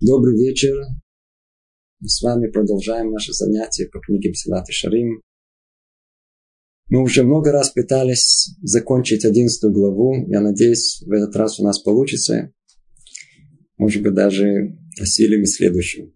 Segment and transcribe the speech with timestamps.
[0.00, 0.74] Добрый вечер.
[2.00, 5.20] Мы с вами продолжаем наше занятие по книге Псилат и Шарим.
[6.88, 10.26] Мы уже много раз пытались закончить одиннадцатую главу.
[10.26, 12.50] Я надеюсь, в этот раз у нас получится.
[13.76, 16.14] Может быть, даже осилим и следующую.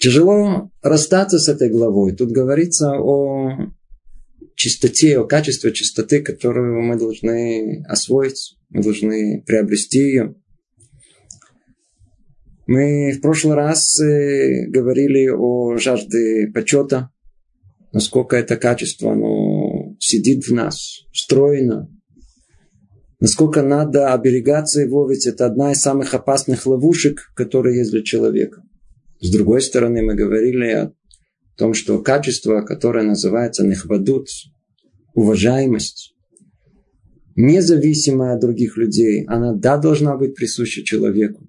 [0.00, 2.16] Тяжело расстаться с этой главой.
[2.16, 3.70] Тут говорится о
[4.54, 10.34] чистоте, о качестве чистоты, которую мы должны освоить, мы должны приобрести ее.
[12.68, 17.08] Мы в прошлый раз э, говорили о жажде почета,
[17.94, 21.90] насколько это качество оно сидит в нас, встроено,
[23.20, 28.62] насколько надо оберегаться его, ведь это одна из самых опасных ловушек, которые есть для человека.
[29.18, 30.92] С другой стороны, мы говорили о
[31.56, 34.28] том, что качество, которое называется нехвадут,
[35.14, 36.14] уважаемость,
[37.34, 41.48] независимая от других людей, она да должна быть присуща человеку.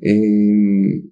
[0.00, 1.10] И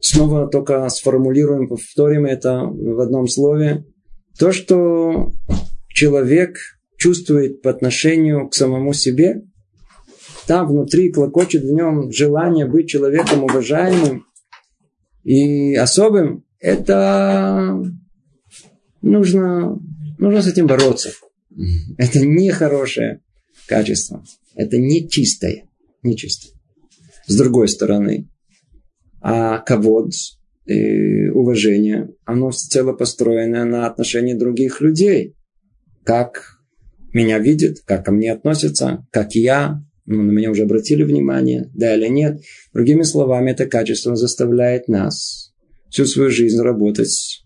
[0.00, 3.84] снова только сформулируем, повторим это в одном слове.
[4.38, 5.32] То, что
[5.88, 6.58] человек
[6.96, 9.42] чувствует по отношению к самому себе,
[10.46, 14.24] там внутри клокочет в нем желание быть человеком уважаемым
[15.22, 17.82] и особым, это
[19.02, 19.78] нужно,
[20.18, 21.10] нужно с этим бороться.
[21.98, 23.20] Это не хорошее
[23.66, 24.24] качество.
[24.54, 25.64] Это не чистое.
[27.28, 28.28] С другой стороны,
[29.20, 30.12] а ковод,
[30.66, 35.36] и уважение, оно всецело построено на отношении других людей.
[36.04, 36.58] Как
[37.12, 41.94] меня видят, как ко мне относятся, как я ну, на меня уже обратили внимание, да
[41.94, 42.40] или нет.
[42.72, 45.52] Другими словами, это качество заставляет нас
[45.90, 47.44] всю свою жизнь работать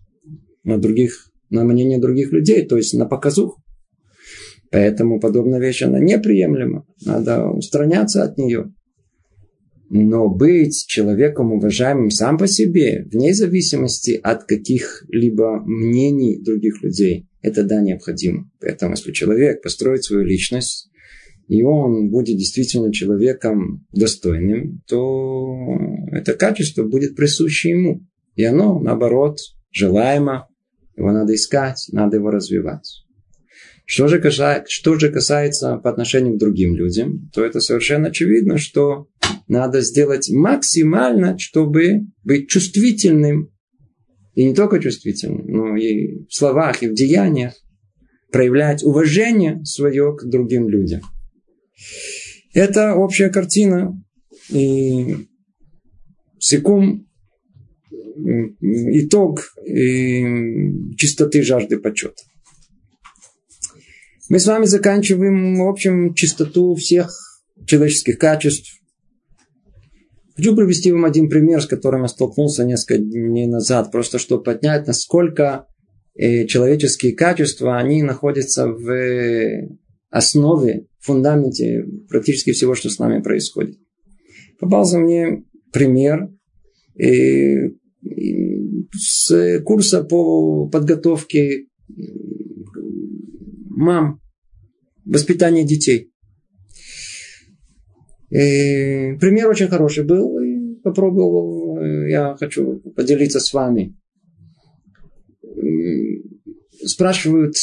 [0.63, 3.59] на других, на мнение других людей, то есть на показух.
[4.71, 6.85] Поэтому подобная вещь, она неприемлема.
[7.05, 8.73] Надо устраняться от нее.
[9.95, 17.63] Но быть человеком уважаемым сам по себе, вне зависимости от каких-либо мнений других людей, это
[17.63, 18.49] да, необходимо.
[18.59, 20.89] Поэтому, если человек построит свою личность,
[21.47, 25.77] и он будет действительно человеком достойным, то
[26.11, 28.01] это качество будет присуще ему.
[28.33, 29.37] И оно, наоборот,
[29.69, 30.47] желаемо,
[30.97, 33.03] его надо искать, надо его развивать.
[33.85, 38.57] Что же, касается, что же касается по отношению к другим людям, то это совершенно очевидно,
[38.57, 39.07] что
[39.47, 43.51] надо сделать максимально, чтобы быть чувствительным.
[44.35, 47.53] И не только чувствительным, но и в словах, и в деяниях
[48.31, 51.01] проявлять уважение свое к другим людям.
[52.53, 54.01] Это общая картина.
[54.49, 55.27] И
[56.39, 57.07] секум
[58.59, 59.53] итог
[60.97, 62.23] чистоты жажды почета.
[64.29, 67.11] Мы с вами заканчиваем, в общем, чистоту всех
[67.67, 68.79] человеческих качеств.
[70.35, 74.87] Хочу привести вам один пример, с которым я столкнулся несколько дней назад, просто чтобы поднять,
[74.87, 75.67] насколько
[76.15, 79.77] э, человеческие качества, они находятся в
[80.09, 83.77] основе, фундаменте практически всего, что с нами происходит.
[84.59, 86.29] Попался мне пример
[86.97, 87.69] э,
[88.91, 91.67] с курса по подготовке
[93.69, 94.21] мам,
[95.05, 96.12] воспитания детей.
[98.33, 100.39] И пример очень хороший был.
[100.39, 103.95] И попробовал, я хочу поделиться с вами.
[106.83, 107.55] Спрашивают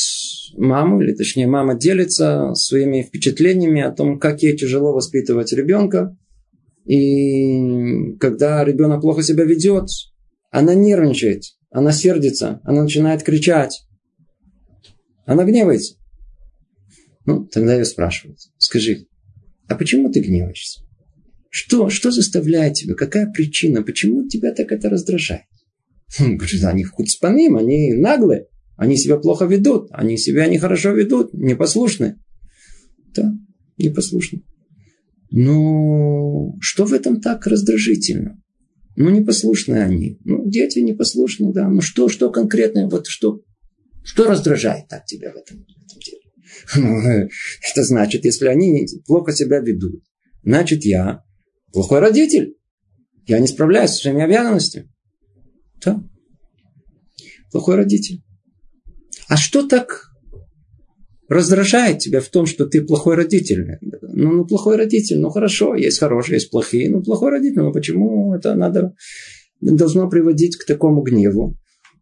[0.56, 6.16] маму, или точнее мама делится своими впечатлениями о том, как ей тяжело воспитывать ребенка.
[6.86, 9.88] И когда ребенок плохо себя ведет,
[10.50, 13.86] она нервничает, она сердится, она начинает кричать.
[15.26, 15.96] Она гневается.
[17.26, 18.38] Ну, тогда ее спрашивают.
[18.56, 19.06] Скажи,
[19.70, 20.80] а почему ты гневаешься?
[21.48, 22.94] Что, что заставляет тебя?
[22.94, 23.84] Какая причина?
[23.84, 25.44] Почему тебя так это раздражает?
[26.18, 28.48] Хм, говорит, они хуцпаним, они наглые.
[28.76, 29.86] Они себя плохо ведут.
[29.92, 31.32] Они себя нехорошо ведут.
[31.34, 32.16] Непослушны.
[33.14, 33.32] Да,
[33.78, 34.42] непослушны.
[35.30, 38.42] Но что в этом так раздражительно?
[38.96, 40.18] Ну, непослушные они.
[40.24, 41.68] Ну, дети непослушные, да.
[41.68, 43.40] Ну, что, что конкретно, вот что,
[44.02, 45.64] что раздражает так тебя в этом?
[46.74, 50.02] Это значит, если они плохо себя ведут,
[50.42, 51.22] значит, я
[51.72, 52.56] плохой родитель.
[53.26, 54.90] Я не справляюсь с своими обязанностями.
[55.84, 56.02] Да.
[57.52, 58.22] Плохой родитель.
[59.28, 60.10] А что так
[61.28, 63.78] раздражает тебя в том, что ты плохой родитель?
[64.02, 68.34] Ну, ну, плохой родитель, ну, хорошо, есть хорошие, есть плохие, ну, плохой родитель, ну, почему
[68.34, 68.94] это надо,
[69.60, 71.56] должно приводить к такому гневу?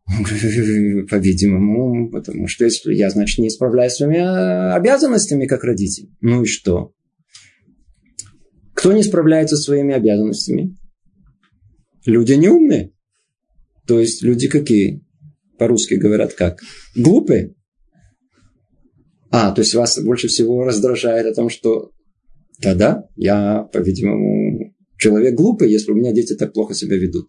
[1.10, 6.10] По-видимому, потому что если я, значит, не справляюсь с своими обязанностями как родитель.
[6.20, 6.92] Ну и что?
[8.74, 10.76] Кто не справляется со своими обязанностями?
[12.06, 12.92] Люди неумные.
[13.86, 15.04] То есть люди какие?
[15.58, 16.60] По-русски говорят как?
[16.94, 17.54] Глупые.
[19.30, 21.90] А, то есть вас больше всего раздражает о том, что
[22.60, 27.28] да-да, я, по-видимому, человек глупый, если у меня дети так плохо себя ведут.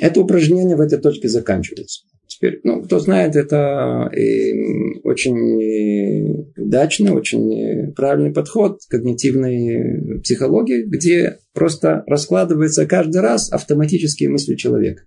[0.00, 2.02] Это упражнение в этой точке заканчивается.
[2.26, 12.04] Теперь, ну, кто знает, это э, очень удачный, очень правильный подход когнитивной психологии, где просто
[12.06, 15.04] раскладывается каждый раз автоматические мысли человека.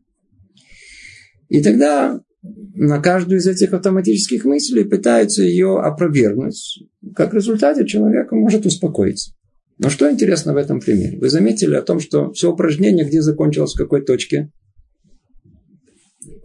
[1.47, 6.83] И тогда на каждую из этих автоматических мыслей пытаются ее опровергнуть.
[7.15, 9.33] Как результате человек может успокоиться.
[9.77, 11.19] Но что интересно в этом примере?
[11.19, 14.51] Вы заметили о том, что все упражнение где закончилось, в какой точке?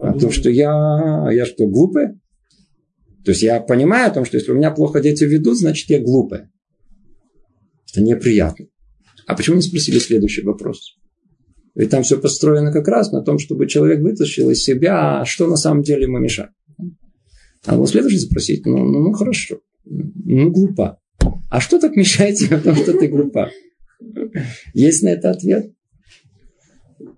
[0.09, 2.19] А то, что я, я что, глупый?
[3.25, 5.99] То есть я понимаю о том, что если у меня плохо дети ведут, значит я
[5.99, 6.43] глупый.
[7.91, 8.67] Это неприятно.
[9.25, 10.97] А почему не спросили следующий вопрос?
[11.75, 15.57] Ведь там все построено как раз на том, чтобы человек вытащил из себя, что на
[15.57, 16.51] самом деле ему мешает.
[17.65, 20.99] А вот следующий спросить, ну, ну, ну хорошо, ну глупа.
[21.49, 23.51] А что так мешает тебе в том, что ты глупа?
[24.73, 25.73] Есть на это ответ?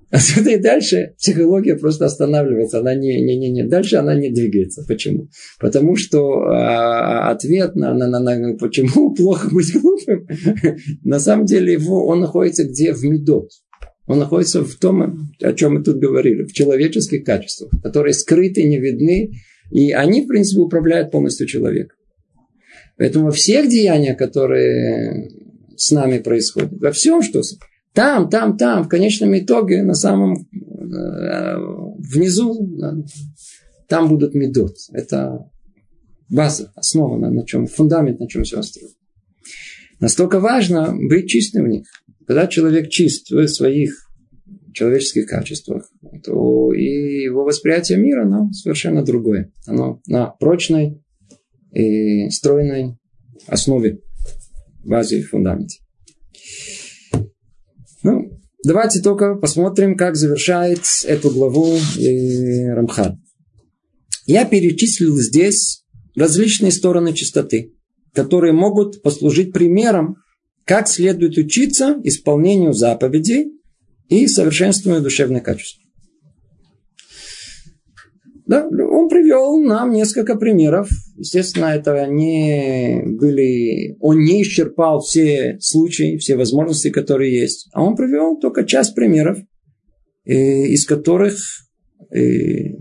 [0.11, 2.79] Отсюда и дальше психология просто останавливается.
[2.79, 3.63] Она не, не, не, не.
[3.63, 4.83] Дальше она не двигается.
[4.87, 5.29] Почему?
[5.59, 10.27] Потому что а, ответ на, на, на, на почему плохо быть глупым,
[11.03, 12.93] на самом деле его, он находится где?
[12.93, 13.49] В медот.
[14.07, 18.79] Он находится в том, о чем мы тут говорили, в человеческих качествах, которые скрыты, не
[18.79, 19.33] видны,
[19.69, 21.95] и они, в принципе, управляют полностью человеком.
[22.97, 25.29] Поэтому во всех деяниях, которые
[25.77, 27.43] с нами происходят, во всем, что
[27.93, 31.55] там, там, там, в конечном итоге, на самом э,
[31.97, 32.79] внизу,
[33.87, 34.75] там будут медот.
[34.91, 35.49] Это
[36.29, 38.93] база, основа, на, чем, фундамент, на чем все остальное.
[39.99, 41.87] Настолько важно быть чистым в них.
[42.25, 44.09] Когда человек чист в своих
[44.73, 45.91] человеческих качествах,
[46.23, 49.51] то и его восприятие мира, оно совершенно другое.
[49.65, 51.03] Оно на прочной
[51.73, 52.97] и стройной
[53.47, 53.99] основе,
[54.85, 55.79] базе и фундаменте.
[58.09, 63.21] Ну, давайте только посмотрим, как завершает эту главу э, Рамхан.
[64.25, 65.83] Я перечислил здесь
[66.15, 67.73] различные стороны чистоты,
[68.13, 70.17] которые могут послужить примером
[70.65, 73.59] как следует учиться исполнению заповедей
[74.07, 75.81] и совершенствованию душевных качеств.
[78.49, 80.89] Да, он привел нам несколько примеров.
[81.15, 83.95] Естественно, это не были...
[83.99, 87.69] Он не исчерпал все случаи, все возможности, которые есть.
[87.73, 89.37] А он привел только часть примеров,
[90.25, 90.33] э,
[90.65, 91.37] из которых
[92.11, 92.73] э,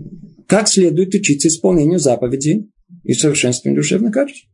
[0.47, 2.71] как следует учиться исполнению заповедей
[3.03, 4.47] и совершенствованию душевных качеств.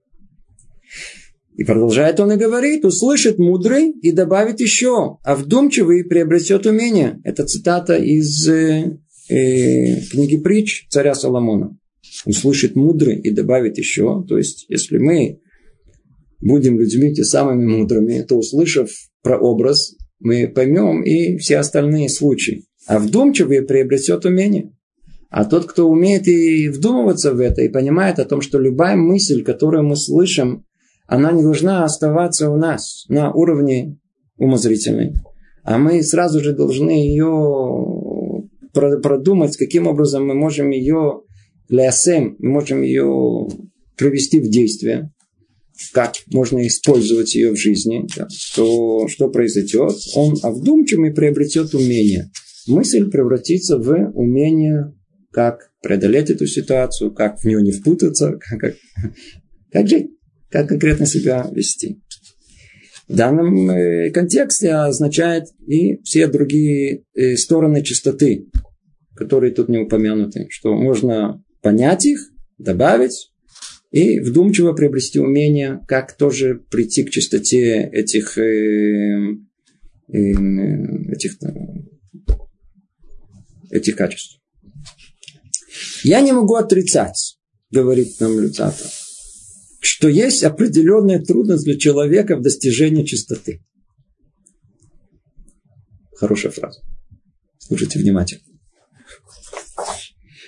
[1.56, 7.22] И продолжает он и говорит, услышит мудрый и добавит еще, а вдумчивый приобретет умение.
[7.24, 8.50] Это цитата из
[9.30, 11.78] э, книги притч царя Соломона.
[12.26, 14.24] Услышит мудрый и добавит еще.
[14.28, 15.40] То есть, если мы
[16.40, 18.90] будем людьми те самыми мудрыми, то услышав
[19.22, 22.66] про образ, мы поймем и все остальные случаи.
[22.88, 24.72] А вдумчивый приобретет умение.
[25.30, 29.44] А тот, кто умеет и вдумываться в это, и понимает о том, что любая мысль,
[29.44, 30.66] которую мы слышим,
[31.08, 33.98] она не должна оставаться у нас на уровне
[34.38, 35.14] умозрительной.
[35.64, 37.26] А мы сразу же должны ее
[38.76, 41.22] продумать, каким образом мы можем ее
[41.70, 43.48] лясем, мы можем ее
[43.98, 45.12] привести в действие,
[45.92, 49.94] как можно использовать ее в жизни, да, то что произойдет?
[50.16, 52.30] Он вдумчивый приобретет умение.
[52.68, 54.94] Мысль превратится в умение,
[55.32, 58.76] как преодолеть эту ситуацию, как в нее не впутаться, как, как,
[59.72, 60.12] как жить
[60.56, 62.02] как конкретно себя вести.
[63.10, 68.48] В данном э, контексте означает и все другие э, стороны чистоты,
[69.16, 72.20] которые тут не упомянуты, что можно понять их,
[72.58, 73.32] добавить
[73.92, 79.38] и вдумчиво приобрести умение, как тоже прийти к чистоте этих, э,
[80.10, 81.38] этих,
[83.72, 84.42] этих качеств.
[86.04, 87.38] Я не могу отрицать,
[87.72, 88.92] говорит нам Люцатов,
[89.80, 93.64] что есть определенная трудность для человека в достижении чистоты.
[96.18, 96.82] Хорошая фраза.
[97.60, 98.55] Слушайте внимательно.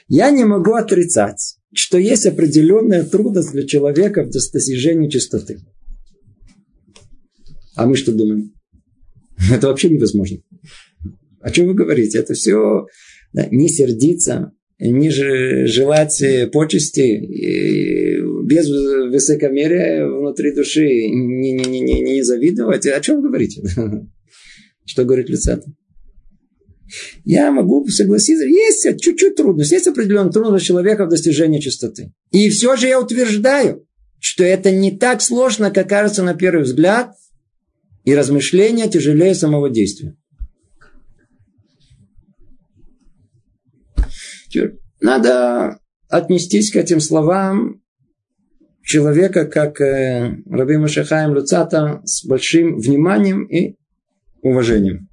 [0.07, 5.59] Я не могу отрицать, что есть определенная трудность для человека в достижении чистоты.
[7.75, 8.53] А мы что думаем?
[9.51, 10.37] Это вообще невозможно.
[11.41, 12.19] О чем вы говорите?
[12.19, 12.87] Это все
[13.33, 17.21] да, не сердиться, не желать почести,
[18.47, 18.69] без
[19.11, 22.85] высокомерия внутри души не, не, не, не, завидовать.
[22.87, 23.61] О чем вы говорите?
[24.85, 25.69] Что говорит Люцата?
[27.25, 32.13] Я могу согласиться, есть чуть-чуть трудность, есть определенная трудность человека в достижении чистоты.
[32.31, 33.85] И все же я утверждаю,
[34.19, 37.13] что это не так сложно, как кажется на первый взгляд,
[38.03, 40.15] и размышления тяжелее самого действия.
[45.01, 45.79] Надо
[46.09, 47.81] отнестись к этим словам
[48.81, 53.75] человека, как э, Раби Машахаем Люцата, с большим вниманием и
[54.41, 55.09] уважением.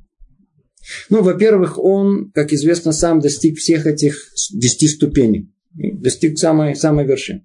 [1.10, 4.16] Ну, во-первых, он, как известно, сам достиг всех этих
[4.52, 5.50] десяти ступеней.
[5.74, 7.42] Достиг самой, самой вершины.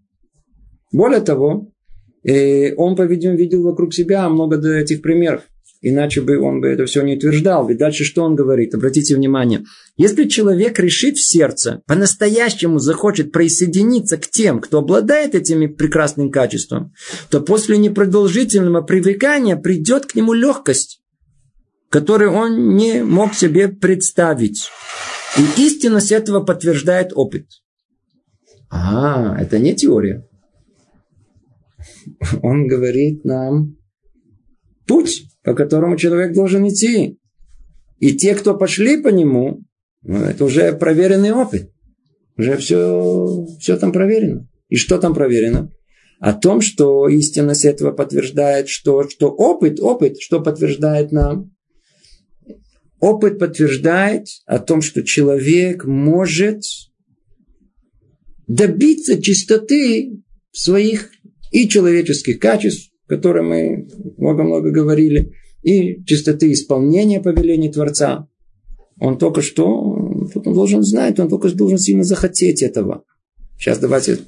[0.91, 1.71] Более того,
[2.23, 5.43] э, он, по-видимому, видел вокруг себя много этих примеров.
[5.81, 7.67] Иначе бы он бы это все не утверждал.
[7.67, 8.75] Ведь дальше что он говорит?
[8.75, 9.63] Обратите внимание.
[9.95, 16.91] Если человек решит в сердце, по-настоящему захочет присоединиться к тем, кто обладает этими прекрасным качеством,
[17.29, 20.98] то после непродолжительного привыкания придет к нему легкость,
[21.89, 24.69] которую он не мог себе представить.
[25.37, 27.45] И истинность этого подтверждает опыт.
[28.69, 30.27] А, это не теория.
[32.41, 33.77] Он говорит нам
[34.87, 37.19] путь, по которому человек должен идти.
[37.99, 39.61] И те, кто пошли по нему,
[40.01, 41.71] ну, это уже проверенный опыт.
[42.37, 44.47] Уже все, все там проверено.
[44.69, 45.71] И что там проверено?
[46.19, 51.51] О том, что истинность этого подтверждает, что, что опыт, опыт, что подтверждает нам?
[52.99, 56.63] Опыт подтверждает о том, что человек может
[58.47, 61.11] добиться чистоты своих
[61.51, 63.87] и человеческих качеств, о которых мы
[64.17, 68.27] много-много говорили, и чистоты исполнения повелений Творца.
[68.99, 73.03] Он только что, он должен знать, он только должен сильно захотеть этого.
[73.57, 74.19] Сейчас давайте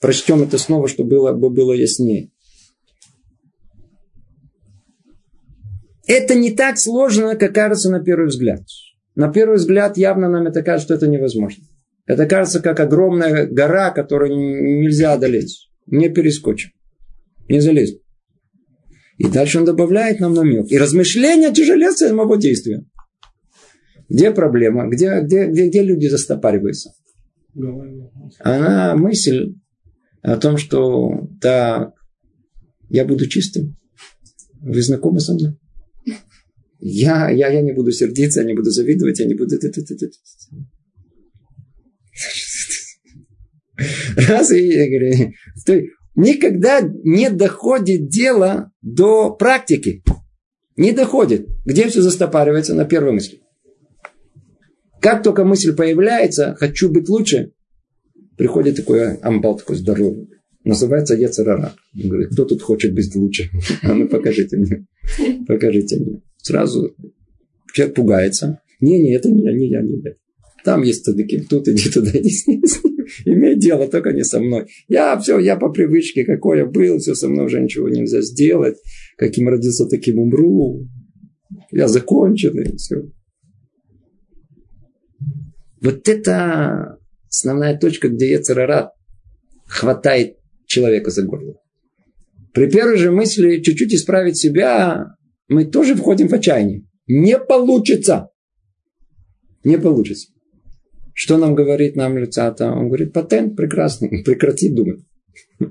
[0.00, 2.30] прочтем это снова, чтобы было, было яснее.
[6.06, 8.62] Это не так сложно, как кажется на первый взгляд.
[9.14, 11.64] На первый взгляд явно нам это кажется, что это невозможно.
[12.06, 14.30] Это кажется как огромная гора, которую
[14.80, 15.68] нельзя одолеть.
[15.86, 16.70] Не перескочим.
[17.48, 18.00] Не залезть.
[19.18, 20.70] И дальше он добавляет нам намек.
[20.70, 22.84] И размышления тяжелее самого действия.
[24.08, 24.88] Где проблема?
[24.88, 26.90] Где, где, где, где люди застопариваются?
[28.40, 29.54] Она мысль
[30.22, 31.94] о том, что так,
[32.88, 33.76] я буду чистым.
[34.60, 35.56] Вы знакомы со мной?
[36.78, 39.56] Я, я, я не буду сердиться, я не буду завидовать, я не буду...
[44.16, 45.32] Раз я говорю,
[46.14, 50.02] никогда не доходит дело до практики.
[50.76, 51.46] Не доходит.
[51.64, 53.40] Где все застопаривается на первой мысли?
[55.00, 57.52] Как только мысль появляется, хочу быть лучше,
[58.36, 60.28] приходит такой амбал такой здоровый.
[60.64, 61.74] Называется Ецарара.
[61.94, 63.50] Он говорит, кто тут хочет быть лучше?
[63.82, 64.86] А ну покажите мне.
[65.46, 66.22] Покажите мне.
[66.46, 66.94] Сразу
[67.72, 68.60] человек пугается.
[68.80, 70.12] Не-не, это не я, не я, не я.
[70.64, 72.62] Там есть тадыки, тут иди туда, иди с ним.
[73.24, 74.68] Имей дело, только не со мной.
[74.86, 78.76] Я все, я по привычке, какой я был, все со мной уже ничего нельзя сделать.
[79.16, 80.86] Каким родился, таким умру.
[81.72, 83.10] Я законченный, все.
[85.80, 86.98] Вот это
[87.28, 88.92] основная точка, где Ецарара
[89.66, 90.36] хватает
[90.66, 91.56] человека за горло.
[92.54, 95.15] При первой же мысли чуть-чуть исправить себя,
[95.48, 96.84] мы тоже входим в отчаяние.
[97.06, 98.30] Не получится.
[99.64, 100.28] Не получится.
[101.12, 102.70] Что нам говорит нам Люцата?
[102.70, 105.00] Он говорит, патент прекрасный, прекрати думать.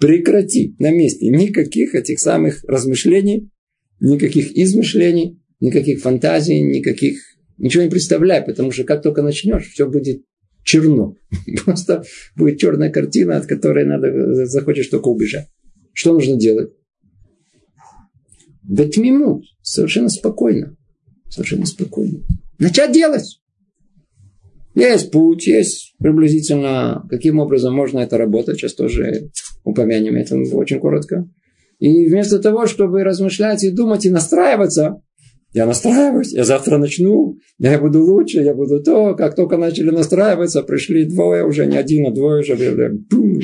[0.00, 1.28] Прекрати на месте.
[1.28, 3.50] Никаких этих самых размышлений,
[4.00, 7.18] никаких измышлений, никаких фантазий, никаких...
[7.58, 10.24] Ничего не представляй, потому что как только начнешь, все будет
[10.64, 11.16] черно.
[11.64, 12.02] Просто
[12.34, 15.46] будет черная картина, от которой надо, захочешь только убежать.
[15.92, 16.72] Что нужно делать?
[18.68, 19.44] Бетмимут.
[19.62, 20.76] Совершенно спокойно.
[21.28, 22.20] Совершенно спокойно.
[22.58, 23.40] Начать делать.
[24.74, 28.58] Есть путь, есть приблизительно, каким образом можно это работать.
[28.58, 29.30] Сейчас тоже
[29.62, 31.28] упомянем это очень коротко.
[31.78, 35.00] И вместо того, чтобы размышлять и думать и настраиваться,
[35.52, 39.14] я настраиваюсь, я завтра начну, я буду лучше, я буду то.
[39.14, 42.56] Как только начали настраиваться, пришли двое, уже не один, а двое уже.
[43.08, 43.38] Бум.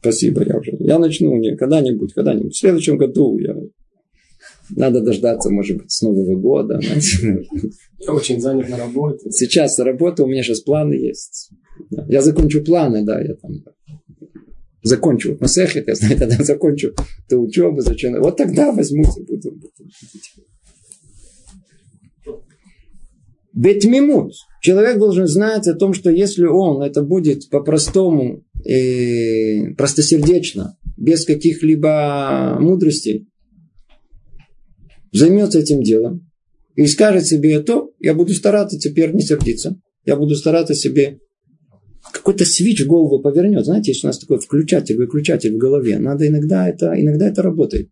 [0.00, 0.76] Спасибо, я уже.
[0.78, 2.54] Я начну не когда-нибудь, когда-нибудь.
[2.54, 3.56] В следующем году я
[4.70, 6.80] надо дождаться, может быть, с Нового года.
[7.98, 9.30] Я очень занят на работе.
[9.30, 11.50] Сейчас работа, у меня сейчас планы есть.
[12.08, 13.64] Я закончу планы, да, я там
[14.82, 16.92] закончу Масехет, я знаю, тогда закончу
[17.26, 18.20] эту учебу, зачем.
[18.20, 19.54] Вот тогда возьмусь и буду.
[23.52, 24.34] Бетмимут.
[24.68, 32.58] Человек должен знать о том, что если он это будет по-простому, и простосердечно, без каких-либо
[32.60, 33.30] мудростей,
[35.10, 36.30] займется этим делом
[36.76, 41.18] и скажет себе то, я буду стараться теперь не сердиться, я буду стараться себе
[42.12, 43.64] какой-то свич в голову повернет.
[43.64, 45.98] Знаете, есть у нас такой включатель, выключатель в голове.
[45.98, 47.88] Надо иногда это, иногда это работает.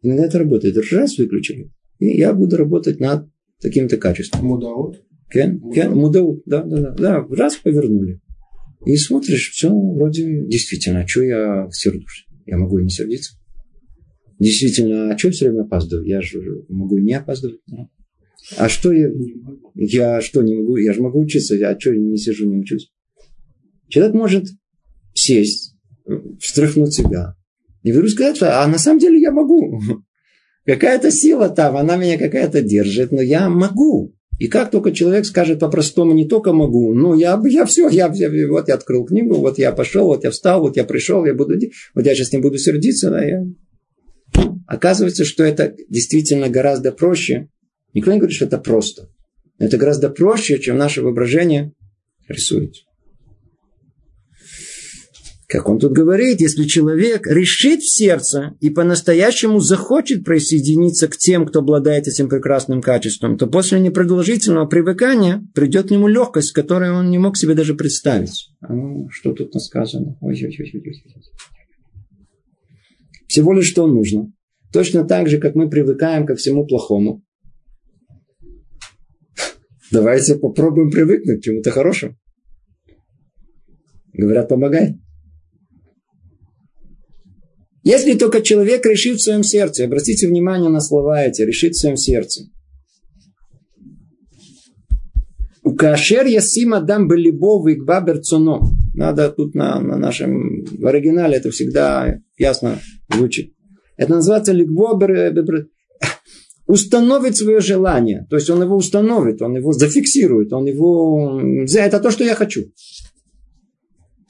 [0.00, 0.76] Иногда это работает.
[0.92, 3.28] Раз выключили, и я буду работать над
[3.60, 4.46] таким-то качеством.
[4.46, 5.02] Мудаут?
[5.30, 7.26] Кен, кен, мудаут, да, да, да, да.
[7.30, 8.20] Раз повернули.
[8.84, 12.26] И смотришь, все вроде действительно, а что я сердусь?
[12.46, 13.36] Я могу и не сердиться.
[14.38, 16.06] Действительно, а что все время опаздываю?
[16.06, 17.60] Я же могу и не опаздывать.
[18.56, 19.08] А что я,
[19.74, 20.76] я что не могу?
[20.78, 22.90] Я же могу учиться, а что я не сижу, не учусь?
[23.88, 24.46] Человек может
[25.14, 25.76] сесть,
[26.40, 27.36] встряхнуть себя
[27.82, 29.80] и вдруг сказать, а на самом деле я могу.
[30.66, 34.14] Какая-то сила там, она меня какая-то держит, но я могу.
[34.40, 38.48] И как только человек скажет по-простому, не только могу, но я, я все, я, я,
[38.48, 41.56] вот я открыл книгу, вот я пошел, вот я встал, вот я пришел, я буду,
[41.94, 43.44] вот я сейчас не буду сердиться, да, я...
[44.66, 47.48] Оказывается, что это действительно гораздо проще.
[47.92, 49.10] Никто не говорит, что это просто.
[49.58, 51.74] Это гораздо проще, чем наше воображение
[52.26, 52.76] рисует.
[55.50, 61.44] Как он тут говорит, если человек решит в сердце и по-настоящему захочет присоединиться к тем,
[61.44, 67.10] кто обладает этим прекрасным качеством, то после непродолжительного привыкания придет к нему легкость, которую он
[67.10, 68.52] не мог себе даже представить.
[68.60, 70.16] А ну, что тут сказано?
[73.26, 74.32] Всего лишь что нужно.
[74.72, 77.24] Точно так же, как мы привыкаем ко всему плохому.
[79.90, 82.14] Давайте попробуем привыкнуть к чему-то хорошему.
[84.12, 85.00] Говорят, помогай.
[87.82, 91.96] Если только человек решит в своем сердце, обратите внимание на слова эти, решит в своем
[91.96, 92.44] сердце.
[95.62, 98.60] У кашер ясима дам белибов и берцоно.
[98.94, 102.78] Надо тут на, на нашем в оригинале это всегда ясно
[103.14, 103.54] звучит.
[103.96, 104.98] Это называется лигбо
[106.66, 108.26] установит свое желание.
[108.30, 111.40] То есть он его установит, он его зафиксирует, он его...
[111.74, 112.72] Это то, что я хочу.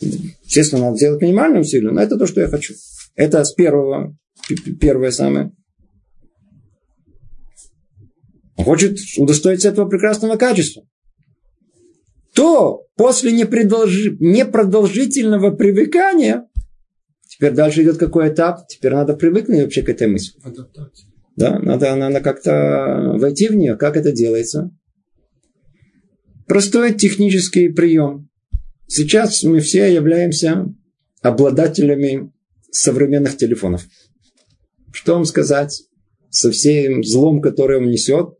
[0.00, 2.74] Естественно, надо сделать минимальным усилием, но это то, что я хочу.
[3.14, 4.16] Это с первого,
[4.80, 5.52] первое самое.
[8.56, 10.84] Он хочет удостоиться этого прекрасного качества.
[12.34, 16.46] То после непродолжи, непродолжительного привыкания,
[17.28, 20.38] теперь дальше идет какой этап, теперь надо привыкнуть вообще к этой мысли.
[20.42, 21.08] Адаптация.
[21.36, 23.76] Да, надо, надо как-то войти в нее.
[23.76, 24.70] Как это делается?
[26.46, 28.28] Простой технический прием.
[28.86, 30.66] Сейчас мы все являемся
[31.22, 32.32] обладателями
[32.70, 33.86] современных телефонов.
[34.92, 35.82] Что вам сказать?
[36.30, 38.34] Со всем злом, которое он несет,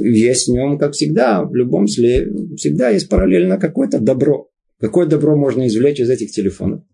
[0.00, 4.48] есть в нем, как всегда, в любом зле, всегда есть параллельно какое-то добро.
[4.80, 6.84] Какое добро можно извлечь из этих телефонов?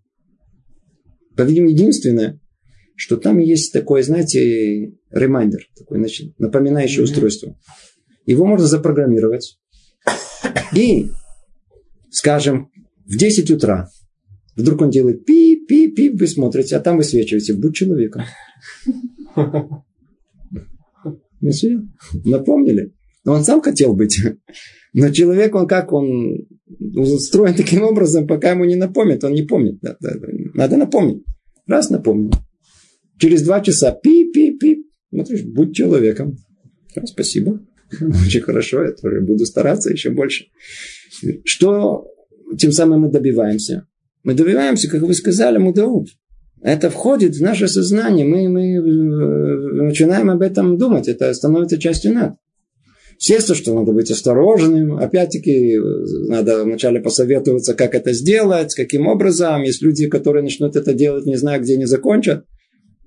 [1.36, 2.40] По-видимому, единственное,
[2.96, 7.04] что там есть такое, знаете, ремайдер, такое, значит, напоминающее mm-hmm.
[7.04, 7.58] устройство.
[8.24, 9.58] Его можно запрограммировать.
[10.74, 11.10] И,
[12.10, 12.70] скажем,
[13.04, 13.90] в 10 утра
[14.56, 18.22] вдруг он делает пи пи-пи, вы смотрите, а там высвечиваете, будь человеком.
[19.36, 19.84] Ну
[22.24, 22.92] напомнили.
[23.26, 24.18] Он сам хотел быть.
[24.92, 26.46] Но человек, он как, он
[26.94, 29.82] устроен таким образом, пока ему не напомнит, он не помнит.
[30.54, 31.24] Надо напомнить.
[31.66, 32.32] Раз напомнил.
[33.18, 34.84] Через два часа пи-пи-пи.
[35.10, 36.36] Смотришь, будь человеком.
[37.04, 37.60] Спасибо.
[38.00, 40.46] Очень хорошо, я тоже буду стараться еще больше.
[41.44, 42.06] Что
[42.58, 43.86] тем самым мы добиваемся?
[44.24, 46.08] Мы добиваемся, как вы сказали, мудаут.
[46.62, 48.26] Это входит в наше сознание.
[48.26, 51.08] Мы, мы э, начинаем об этом думать.
[51.08, 52.32] Это становится частью нас.
[53.18, 54.96] Естественно, что надо быть осторожным.
[54.96, 55.78] Опять-таки,
[56.28, 59.62] надо вначале посоветоваться, как это сделать, каким образом.
[59.62, 62.44] Есть люди, которые начнут это делать, не зная, где они закончат.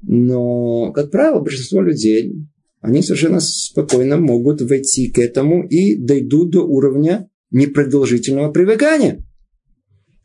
[0.04, 2.36] Но, как правило, большинство людей,
[2.82, 9.27] они совершенно спокойно могут войти к этому и дойдут до уровня непродолжительного привыкания.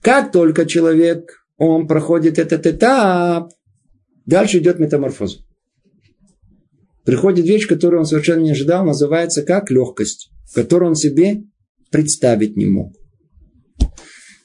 [0.02, 3.52] Как только человек, он проходит этот этап,
[4.26, 5.38] дальше идет метаморфоза.
[7.04, 11.42] Приходит вещь, которую он совершенно не ожидал, называется как легкость, которую он себе
[11.90, 12.94] представить не мог.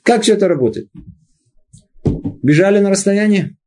[0.04, 0.90] Как все это работает?
[2.42, 3.58] Бежали на расстояние?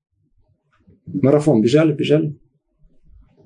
[1.06, 1.60] Марафон.
[1.60, 2.38] Бежали, бежали.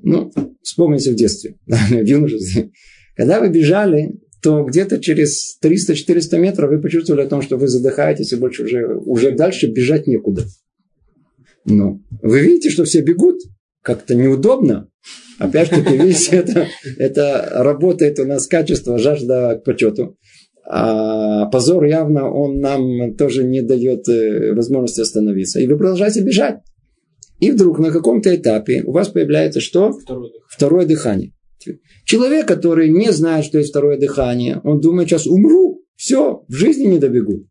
[0.02, 0.30] Ну,
[0.62, 2.70] вспомните в детстве, в юношестве.
[3.16, 8.34] Когда вы бежали, то где-то через 300-400 метров вы почувствовали о том, что вы задыхаетесь
[8.34, 10.44] и больше уже, уже дальше бежать некуда.
[11.64, 13.40] Но вы видите, что все бегут,
[13.80, 14.90] как-то неудобно.
[15.38, 16.66] Опять же таки, видите, это,
[16.98, 20.18] это работает у нас качество, жажда к почету.
[20.66, 25.58] А позор явно он нам тоже не дает э, возможности остановиться.
[25.58, 26.60] И вы продолжаете бежать.
[27.40, 29.92] И вдруг на каком-то этапе у вас появляется что?
[29.92, 30.42] Второе дыхание.
[30.50, 31.33] Второе дыхание.
[32.04, 36.86] Человек, который не знает, что есть второе дыхание, он думает, сейчас умру, все, в жизни
[36.86, 37.46] не добегу.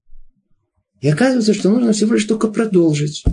[1.02, 3.24] И оказывается, что нужно всего лишь только продолжить.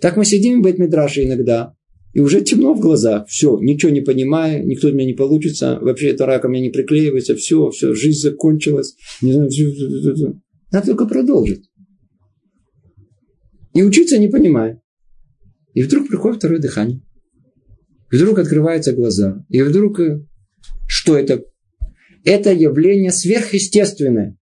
[0.00, 1.76] Так мы сидим в Бет-Мидраше иногда,
[2.16, 3.28] и уже темно в глазах.
[3.28, 5.78] Все, ничего не понимаю, никто от меня не получится.
[5.82, 7.36] Вообще эта рака мне не приклеивается.
[7.36, 8.96] Все, все, жизнь закончилась.
[9.20, 10.40] Не знаю, все, все, все.
[10.72, 11.70] Надо только продолжить.
[13.74, 14.80] И учиться не понимаю.
[15.74, 17.02] И вдруг приходит второе дыхание.
[18.10, 19.44] Вдруг открываются глаза.
[19.48, 20.20] И вдруг, э,
[20.86, 21.42] что это?
[22.24, 24.36] Это явление сверхъестественное.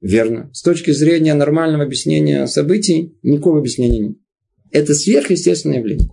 [0.00, 0.50] Верно.
[0.52, 4.16] С точки зрения нормального объяснения событий, никакого объяснения нет.
[4.70, 6.08] Это сверхъестественное явление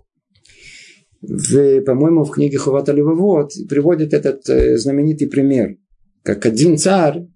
[1.28, 5.78] в, по-моему, в книге Хувата Левовод приводит этот э, знаменитый пример,
[6.24, 7.28] как один царь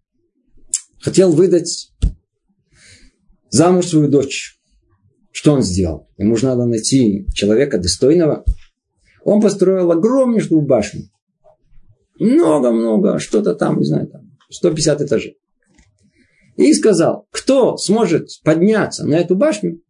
[1.01, 1.91] хотел выдать
[3.49, 4.59] замуж свою дочь.
[5.31, 6.09] Что он сделал?
[6.17, 8.43] Ему же надо найти человека достойного.
[9.23, 11.03] Он построил огромнейшую башню.
[12.19, 15.37] Много-много, что-то там, не знаю, там, 150 этажей.
[16.57, 19.81] И сказал, кто сможет подняться на эту башню,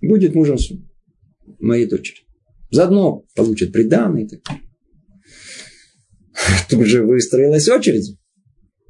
[0.00, 0.56] будет мужем
[1.58, 2.20] моей дочери.
[2.70, 4.28] Заодно получат приданные.
[6.68, 8.18] Тут же выстроилась очередь.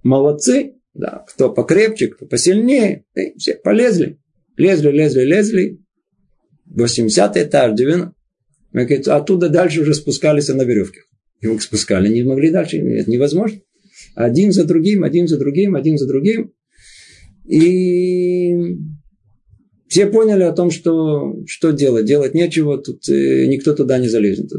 [0.02, 0.74] Молодцы.
[0.92, 3.04] Да, кто покрепче, кто посильнее.
[3.14, 4.20] И все полезли.
[4.56, 5.80] Лезли, лезли, лезли.
[6.66, 8.14] 80 этаж, 90.
[8.74, 11.00] Оттуда дальше уже спускались на веревке.
[11.40, 12.78] Его спускали, не могли дальше.
[12.78, 13.60] Это невозможно.
[14.14, 16.52] Один за другим, один за другим, один за другим.
[17.46, 18.78] И
[19.88, 22.06] все поняли о том, что, что делать.
[22.06, 24.50] Делать нечего, тут э, никто туда не залезет.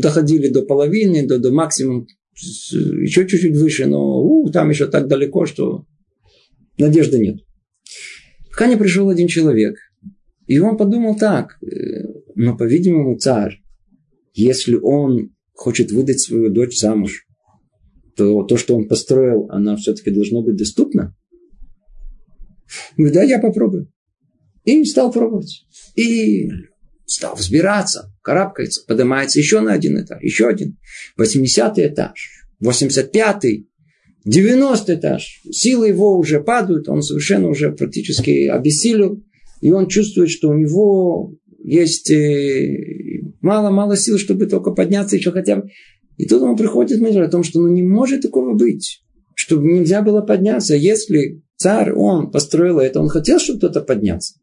[0.00, 5.46] Доходили до половины, до, до максимум, еще чуть-чуть выше, но у, там еще так далеко,
[5.46, 5.86] что
[6.76, 7.36] надежды нет.
[8.50, 9.76] Пока не пришел один человек,
[10.46, 12.07] и он подумал так, э,
[12.38, 13.64] но, по-видимому, царь,
[14.32, 17.26] если он хочет выдать свою дочь замуж,
[18.14, 21.16] то то, что он построил, она все-таки должно быть доступна.
[22.96, 23.92] Да, я попробую.
[24.64, 25.66] И стал пробовать.
[25.96, 26.48] И
[27.06, 30.78] стал взбираться, карабкается, поднимается еще на один этаж, еще один.
[31.16, 33.68] 80 этаж, 85-й,
[34.24, 35.42] 90 этаж.
[35.50, 39.24] Силы его уже падают, он совершенно уже практически обессилел.
[39.60, 41.34] И он чувствует, что у него
[41.68, 45.68] есть э, мало-мало сил, чтобы только подняться еще хотя бы.
[46.16, 49.02] И тут он приходит мысль о том, что ну не может такого быть,
[49.34, 50.74] чтобы нельзя было подняться.
[50.74, 54.34] Если царь, он построил это, он хотел, чтобы кто-то подняться.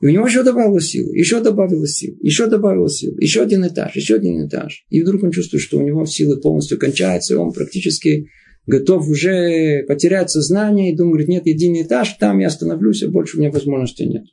[0.00, 3.94] И у него еще добавилось сил, еще добавилось сил, еще добавилось сил, еще один этаж,
[3.96, 4.84] еще один этаж.
[4.90, 8.26] И вдруг он чувствует, что у него силы полностью кончаются, и он практически
[8.66, 13.40] готов уже потерять сознание, и думает, нет, один этаж, там я остановлюсь, а больше у
[13.40, 14.24] меня возможности нет.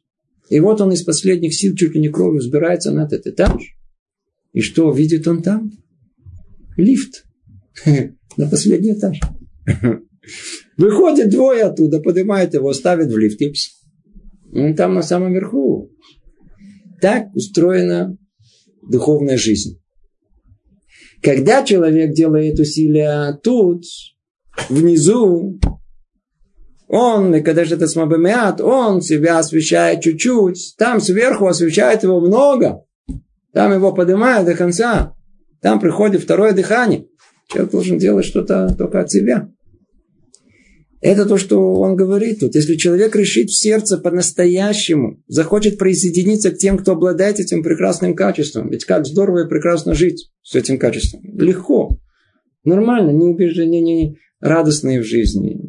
[0.51, 3.73] И вот он из последних сил чуть ли не кровью взбирается на этот этаж.
[4.51, 5.71] И что видит он там?
[6.75, 7.25] Лифт.
[8.37, 9.17] На последний этаж.
[10.77, 13.53] Выходит двое оттуда, поднимает его, ставит в лифт и
[14.53, 15.89] он там на самом верху.
[16.99, 18.17] Так устроена
[18.81, 19.81] духовная жизнь.
[21.21, 23.85] Когда человек делает усилия тут,
[24.69, 25.59] внизу,
[26.93, 32.83] он, когда же это смабамиат, он себя освещает чуть-чуть, там сверху освещает его много,
[33.53, 35.15] там его поднимают до конца,
[35.61, 37.05] там приходит второе дыхание.
[37.47, 39.49] Человек должен делать что-то только от себя.
[40.99, 42.55] Это то, что он говорит тут.
[42.55, 48.69] Если человек решит в сердце по-настоящему, захочет присоединиться к тем, кто обладает этим прекрасным качеством.
[48.69, 51.21] Ведь как здорово и прекрасно жить с этим качеством.
[51.39, 51.97] Легко.
[52.65, 53.55] Нормально, не, убеж...
[53.55, 55.60] не, не радостные в жизни.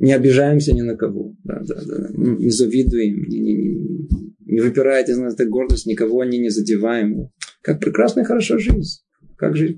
[0.00, 1.34] Не обижаемся ни на кого.
[1.44, 2.08] Да, да, да.
[2.14, 3.22] Не завидуем.
[3.28, 4.08] Не, не, не,
[4.46, 5.86] не выпирает из нас эта гордость.
[5.86, 7.28] Никого они не задеваем.
[7.62, 9.02] Как прекрасно и хорошо жизнь.
[9.36, 9.76] Как жить?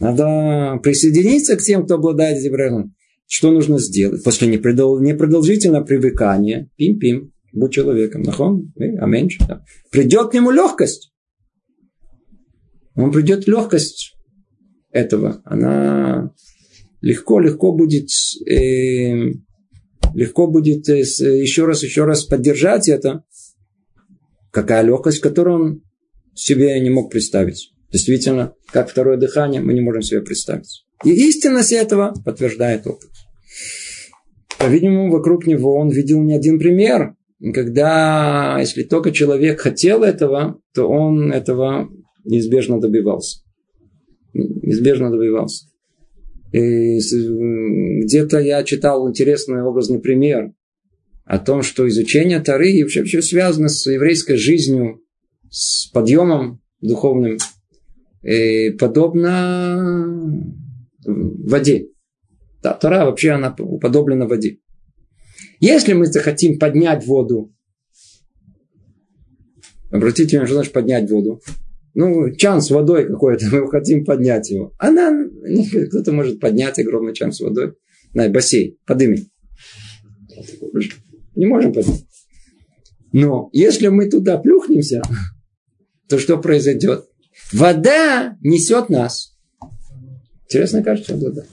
[0.00, 2.94] Надо присоединиться к тем, кто обладает этим прекрасным.
[3.26, 4.24] Что нужно сделать?
[4.24, 9.64] После непродолжительного привыкания, пим-пим, будь человеком, нахон, а меньше, да.
[9.90, 11.12] придет к нему легкость.
[12.96, 14.16] Он придет легкость
[14.90, 15.40] этого.
[15.44, 16.32] Она
[17.04, 18.08] легко-легко будет,
[18.50, 19.32] э,
[20.14, 23.24] легко будет э, еще раз, еще раз поддержать это.
[24.50, 25.82] Какая легкость, которую он
[26.34, 27.72] себе не мог представить.
[27.92, 30.86] Действительно, как второе дыхание мы не можем себе представить.
[31.04, 33.10] И истинность этого подтверждает опыт.
[34.58, 37.14] По-видимому, вокруг него он видел не один пример,
[37.52, 41.90] когда, если только человек хотел этого, то он этого
[42.24, 43.40] неизбежно добивался.
[44.32, 45.66] Неизбежно добивался.
[46.54, 50.52] Где-то я читал интересный образный пример
[51.24, 55.02] о том, что изучение Тары и вообще все связано с еврейской жизнью,
[55.50, 57.38] с подъемом духовным,
[58.22, 60.44] и подобно
[61.04, 61.88] воде.
[62.62, 64.58] Да, Тара вообще она уподоблена воде.
[65.58, 67.52] Если мы захотим поднять воду,
[69.90, 71.40] обратите внимание, что значит поднять воду?
[71.94, 74.72] Ну, чан с водой какой-то, мы хотим поднять его.
[74.78, 75.26] Она,
[75.88, 77.74] кто-то может поднять огромный чан с водой.
[78.12, 79.26] На бассейн, подыми.
[81.34, 82.04] Не можем поднять.
[83.12, 85.02] Но если мы туда плюхнемся,
[86.08, 87.06] то что произойдет?
[87.52, 89.36] Вода несет нас.
[90.44, 91.44] Интересно кажется, вода.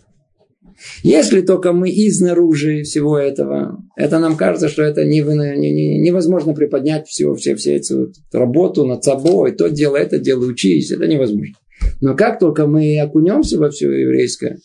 [1.04, 6.54] Если только мы изнаружи всего этого, это нам кажется, что это не, не, не, невозможно
[6.54, 11.56] приподнять всего, все, все эту работу над собой, то дело, это дело, учись, это невозможно.
[12.00, 14.60] Но как только мы окунемся во все еврейское,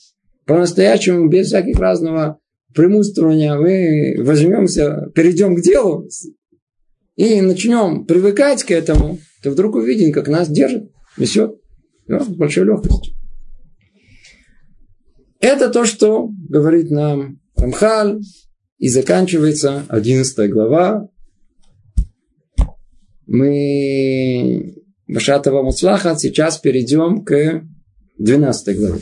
[0.47, 2.39] по-настоящему, без всяких разного
[2.75, 6.09] премудствования, мы возьмемся, перейдем к делу
[7.17, 11.57] и начнем привыкать к этому, то вдруг увидим, как нас держит, несет
[12.07, 13.15] да, с большой легкостью.
[15.41, 18.21] Это то, что говорит нам Рамхаль,
[18.79, 21.09] и заканчивается 11 глава.
[23.27, 24.75] Мы
[25.09, 27.63] Башатова Муцлаха сейчас перейдем к
[28.19, 29.01] 12 главе.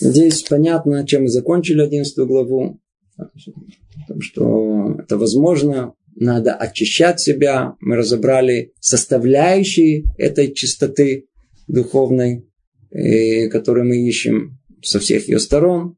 [0.00, 2.80] Надеюсь, понятно, чем мы закончили 11 главу.
[3.16, 5.94] Потому что это возможно.
[6.14, 7.76] Надо очищать себя.
[7.80, 11.26] Мы разобрали составляющие этой чистоты
[11.66, 12.45] духовной
[12.90, 15.96] и, которую мы ищем со всех ее сторон.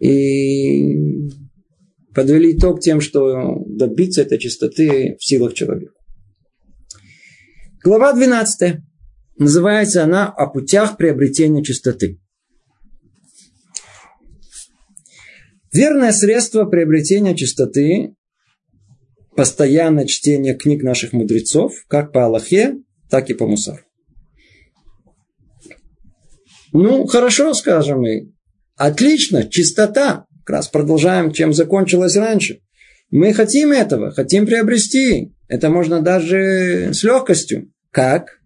[0.00, 0.96] И
[2.14, 5.94] подвели итог тем, что добиться этой чистоты в силах человека.
[7.84, 8.78] Глава 12.
[9.38, 12.20] Называется она «О путях приобретения чистоты».
[15.72, 18.14] Верное средство приобретения чистоты–
[19.36, 22.76] постоянное чтение книг наших мудрецов, как по Аллахе,
[23.08, 23.82] так и по Мусару.
[26.72, 28.32] Ну, хорошо, скажем мы.
[28.76, 30.26] Отлично, чистота.
[30.44, 32.60] Как раз продолжаем, чем закончилось раньше.
[33.10, 35.34] Мы хотим этого, хотим приобрести.
[35.48, 37.70] Это можно даже с легкостью.
[37.90, 38.40] Как?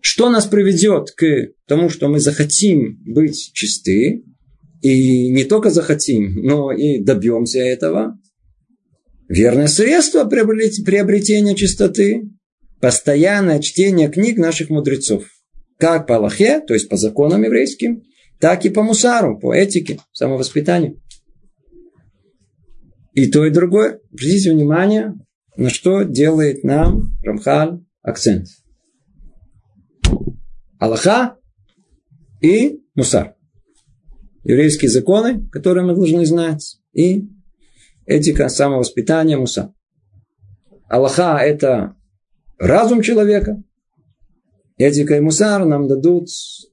[0.00, 4.24] Что нас приведет к тому, что мы захотим быть чисты,
[4.82, 8.18] и не только захотим, но и добьемся этого?
[9.28, 12.28] Верное средство приобретения чистоты–
[12.80, 15.24] постоянное чтение книг наших мудрецов
[15.84, 18.04] как по Аллахе, то есть по законам еврейским,
[18.40, 20.98] так и по мусару, по этике, самовоспитанию.
[23.12, 24.00] И то, и другое.
[24.10, 25.12] Обратите внимание,
[25.58, 28.46] на что делает нам Рамхаль акцент.
[30.78, 31.36] Аллаха
[32.40, 33.34] и мусар.
[34.42, 37.28] Еврейские законы, которые мы должны знать, и
[38.06, 39.74] этика самовоспитания муса.
[40.88, 41.94] Аллаха– это
[42.58, 43.62] разум человека,
[44.76, 46.28] Этика и мусар нам дадут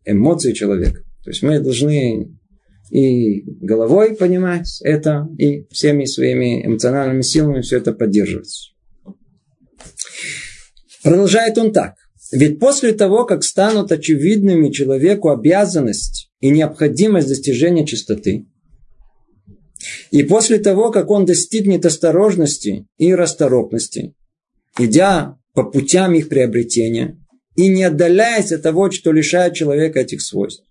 [0.05, 1.03] эмоции человека.
[1.23, 2.37] То есть мы должны
[2.89, 8.73] и головой понимать это, и всеми своими эмоциональными силами все это поддерживать.
[11.01, 11.95] Продолжает он так.
[12.31, 18.45] Ведь после того, как станут очевидными человеку обязанность и необходимость достижения чистоты,
[20.11, 24.15] и после того, как он достигнет осторожности и расторопности,
[24.77, 27.20] идя по путям их приобретения,
[27.61, 30.65] и не отдаляясь от того, что лишает человека этих свойств.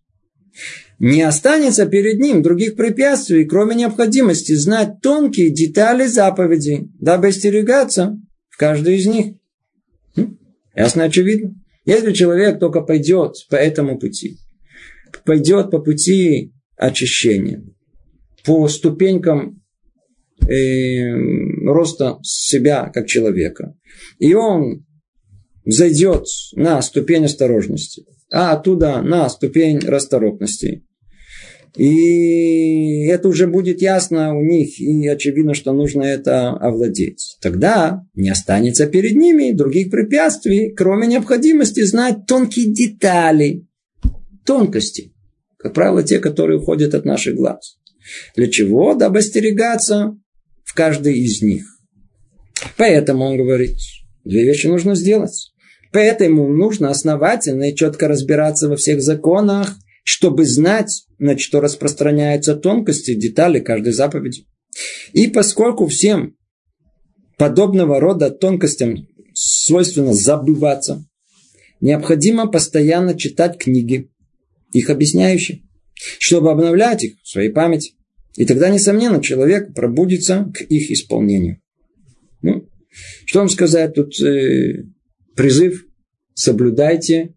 [0.98, 8.58] Не останется перед ним других препятствий, кроме необходимости знать тонкие детали заповедей, дабы остерегаться в
[8.58, 9.36] каждой из них.
[10.16, 10.36] Хм?
[10.74, 11.54] Ясно, очевидно.
[11.86, 14.36] Если человек только пойдет по этому пути,
[15.24, 17.62] пойдет по пути очищения,
[18.44, 19.62] по ступенькам
[20.42, 21.14] э,
[21.66, 23.76] роста себя как человека,
[24.18, 24.84] и он
[25.72, 30.84] зайдет на ступень осторожности, а оттуда на ступень расторопности.
[31.76, 37.36] И это уже будет ясно у них, и очевидно, что нужно это овладеть.
[37.40, 43.66] Тогда не останется перед ними других препятствий, кроме необходимости знать тонкие детали,
[44.44, 45.12] тонкости.
[45.58, 47.76] Как правило, те, которые уходят от наших глаз.
[48.34, 48.94] Для чего?
[48.94, 50.18] Дабы остерегаться
[50.64, 51.64] в каждой из них.
[52.76, 53.76] Поэтому он говорит,
[54.24, 55.49] две вещи нужно сделать.
[55.92, 63.14] Поэтому нужно основательно и четко разбираться во всех законах, чтобы знать, на что распространяются тонкости,
[63.14, 64.46] детали каждой заповеди.
[65.12, 66.36] И поскольку всем
[67.36, 71.04] подобного рода тонкостям свойственно забываться,
[71.80, 74.10] необходимо постоянно читать книги,
[74.72, 75.62] их объясняющие,
[76.18, 77.94] чтобы обновлять их в своей памяти.
[78.36, 81.60] И тогда, несомненно, человек пробудится к их исполнению.
[82.42, 82.68] Ну,
[83.26, 84.18] что вам сказать тут?
[84.20, 84.84] Э,
[85.36, 85.84] призыв
[86.34, 87.34] соблюдайте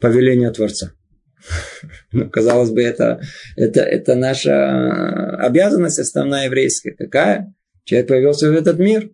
[0.00, 0.92] повеление Творца.
[2.12, 3.20] Ну, казалось бы, это,
[3.56, 6.92] это, это наша обязанность основная еврейская.
[6.92, 7.52] Какая?
[7.84, 9.10] Человек появился в этот мир.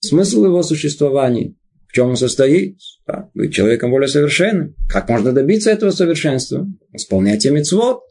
[0.00, 1.54] Смысл его существования.
[1.88, 2.78] В чем он состоит?
[3.06, 4.76] Да, быть человеком более совершенным.
[4.88, 6.66] Как можно добиться этого совершенства?
[6.92, 8.02] Исполняйте мецвод.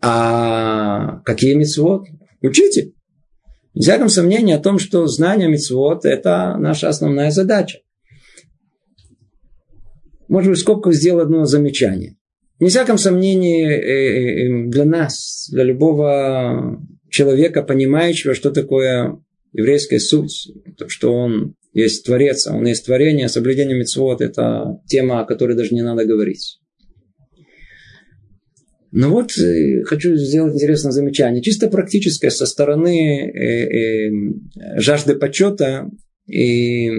[0.00, 2.06] А какие мецвод?
[2.40, 2.92] Учите.
[3.74, 7.80] Не всяком сомнении о том, что знание мецвод– это наша основная задача.
[10.28, 12.16] Может быть, в сделал одно замечание.
[12.60, 19.20] Не всяком сомнении э, э, э, для нас, для любого человека, понимающего, что такое
[19.52, 25.20] еврейская суть, то, что он есть Творец, а он есть творение, соблюдение мецвод– это тема,
[25.20, 26.60] о которой даже не надо говорить.
[28.96, 29.32] Но вот
[29.86, 34.10] хочу сделать интересное замечание, чисто практическое со стороны э, э,
[34.76, 35.90] жажды почета
[36.28, 36.90] и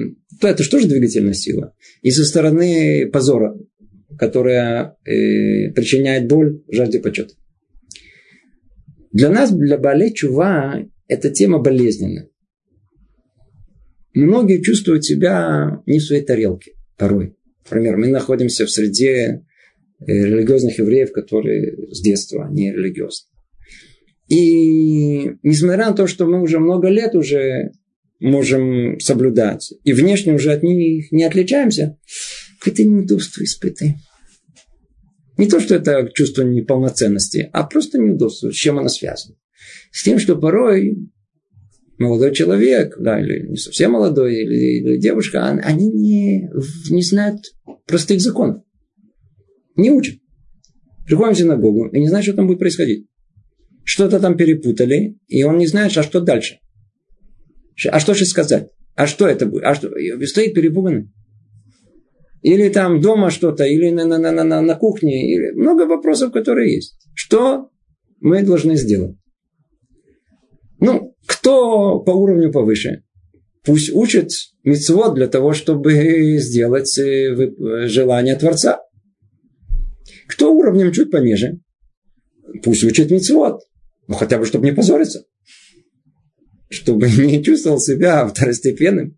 [0.41, 1.73] то это что же двигательная сила?
[2.01, 3.57] И со стороны позора,
[4.19, 7.33] которая э, причиняет боль жажде почета.
[9.13, 12.27] Для нас, для Балей Чува, эта тема болезненная.
[14.13, 17.37] Многие чувствуют себя не в своей тарелке порой.
[17.63, 19.41] Например, мы находимся в среде э,
[19.99, 23.29] религиозных евреев, которые с детства не религиозны.
[24.27, 27.71] И несмотря на то, что мы уже много лет уже
[28.19, 31.97] можем соблюдать, и внешне уже от них не отличаемся,
[32.59, 33.97] какое-то неудобство испытываем.
[35.37, 38.51] Не то, что это чувство неполноценности, а просто неудобство.
[38.51, 39.35] С чем оно связано?
[39.91, 40.97] С тем, что порой
[41.97, 46.49] молодой человек, да, или не совсем молодой, или, или девушка, они не,
[46.89, 47.41] не знают
[47.85, 48.64] простых законов.
[49.75, 50.15] Не учат.
[51.05, 53.07] Приходим в синагогу и не знают, что там будет происходить.
[53.83, 56.59] Что-то там перепутали, и он не знает, а что дальше.
[57.89, 58.69] А что же сказать?
[58.95, 59.63] А что это будет?
[59.63, 59.89] А что?
[60.25, 61.11] Стоит перепуганный.
[62.41, 65.33] Или там дома что-то, или на, на, на, на, на кухне.
[65.33, 65.51] Или...
[65.51, 66.95] Много вопросов, которые есть.
[67.13, 67.69] Что
[68.19, 69.17] мы должны сделать?
[70.79, 73.03] Ну, кто по уровню повыше?
[73.63, 74.29] Пусть учит
[74.63, 78.81] мецвод для того, чтобы сделать э, желание Творца.
[80.27, 81.59] Кто уровнем чуть пониже?
[82.63, 83.61] Пусть учит мецвод.
[84.07, 85.25] Ну, хотя бы, чтобы не позориться
[86.69, 89.17] чтобы не чувствовал себя второстепенным,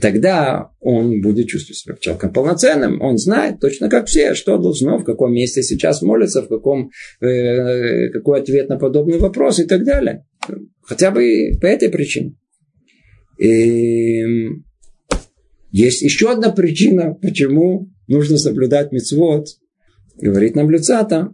[0.00, 3.02] тогда он будет чувствовать себя человеком полноценным.
[3.02, 8.08] Он знает точно как все, что должно, в каком месте сейчас молится, в каком, э,
[8.10, 10.24] какой ответ на подобный вопрос и так далее.
[10.82, 12.34] Хотя бы по этой причине.
[13.38, 14.24] И
[15.70, 19.46] есть еще одна причина, почему нужно соблюдать мецвод.
[20.20, 21.32] Говорит нам Люцата,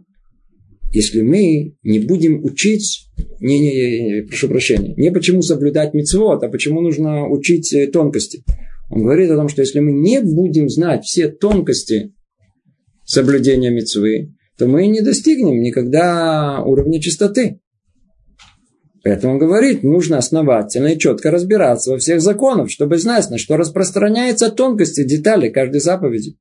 [0.91, 3.07] если мы не будем учить,
[3.39, 8.43] не, не, прошу прощения, не почему соблюдать мецвод, а почему нужно учить э, тонкости.
[8.89, 12.13] Он говорит о том, что если мы не будем знать все тонкости
[13.03, 17.59] соблюдения мецвы, то мы не достигнем никогда уровня чистоты.
[19.03, 23.57] Поэтому он говорит, нужно основательно и четко разбираться во всех законах, чтобы знать, на что
[23.57, 26.37] распространяются тонкости, детали каждой заповеди.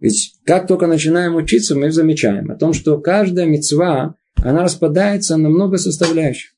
[0.00, 5.48] Ведь как только начинаем учиться, мы замечаем о том, что каждая мецва, она распадается на
[5.48, 6.52] много составляющих.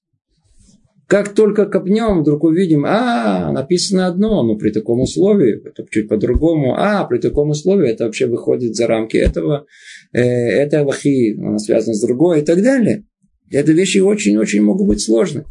[1.06, 6.76] Как только копнем, вдруг увидим, а, написано одно, но при таком условии, это чуть по-другому,
[6.76, 9.66] а, при таком условии это вообще выходит за рамки этого,
[10.12, 13.06] э, это Аллахи, она связана с другой и так далее.
[13.50, 15.46] Это вещи очень-очень могут быть сложны.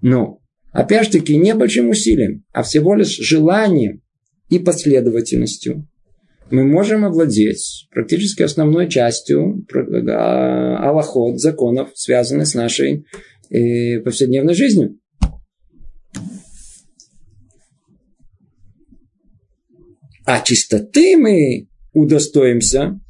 [0.00, 0.38] Но,
[0.72, 4.00] опять же таки, не большим усилием, а всего лишь желанием
[4.48, 5.86] и последовательностью
[6.50, 13.04] мы можем овладеть практически основной частью а, аллахот, законов, связанных с нашей
[13.50, 14.98] э, повседневной жизнью.
[20.24, 23.00] А чистоты мы удостоимся,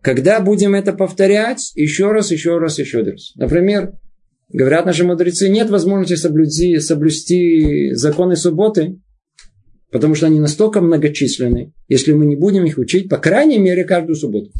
[0.00, 3.32] когда будем это повторять еще раз, еще раз, еще раз.
[3.36, 3.92] Например,
[4.48, 9.00] говорят наши мудрецы, нет возможности соблюсти, соблюсти законы субботы,
[9.96, 14.14] Потому что они настолько многочисленны, если мы не будем их учить, по крайней мере, каждую
[14.14, 14.50] субботу.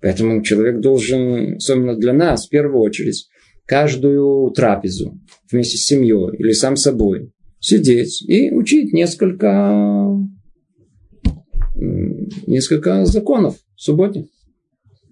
[0.00, 3.28] Поэтому человек должен, особенно для нас, в первую очередь,
[3.66, 5.20] каждую трапезу
[5.52, 10.16] вместе с семьей или сам собой сидеть и учить несколько,
[11.76, 14.28] несколько законов субботних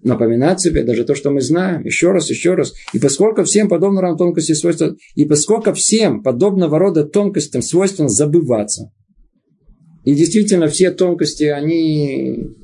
[0.03, 2.73] напоминать себе даже то, что мы знаем, еще раз, еще раз.
[2.93, 8.91] И поскольку всем подобного рода тонкости свойственно, и поскольку всем подобного рода тонкостям свойственно забываться,
[10.05, 12.55] И действительно, все тонкости, они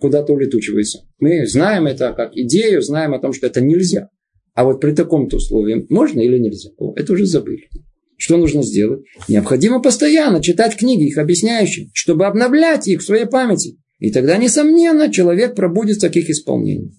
[0.00, 1.00] куда-то улетучиваются.
[1.18, 4.08] Мы знаем это как идею, знаем о том, что это нельзя.
[4.54, 6.70] А вот при таком-то условии можно или нельзя?
[6.78, 7.68] О, это уже забыли.
[8.16, 9.02] Что нужно сделать?
[9.28, 13.78] Необходимо постоянно читать книги, их объясняющие, чтобы обновлять их в своей памяти.
[13.98, 16.92] И тогда, несомненно, человек пробудится к их исполнению.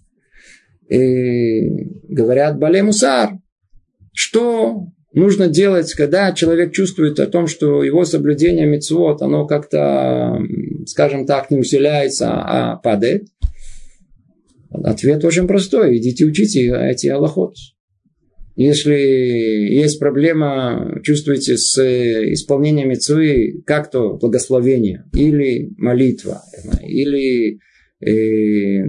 [0.89, 1.70] И
[2.08, 3.38] говорят Бале Мусар,
[4.14, 10.39] что нужно делать, когда человек чувствует о том, что его соблюдение мецвод, оно как-то,
[10.86, 13.28] скажем так, не усиляется, а падает.
[14.72, 15.97] Ответ очень простой.
[15.97, 17.56] Идите учите эти аллахот.
[18.56, 21.78] Если есть проблема, чувствуете с
[22.34, 26.41] исполнением мецвы, как то благословение, или молитва,
[26.84, 27.60] или
[28.02, 28.84] э,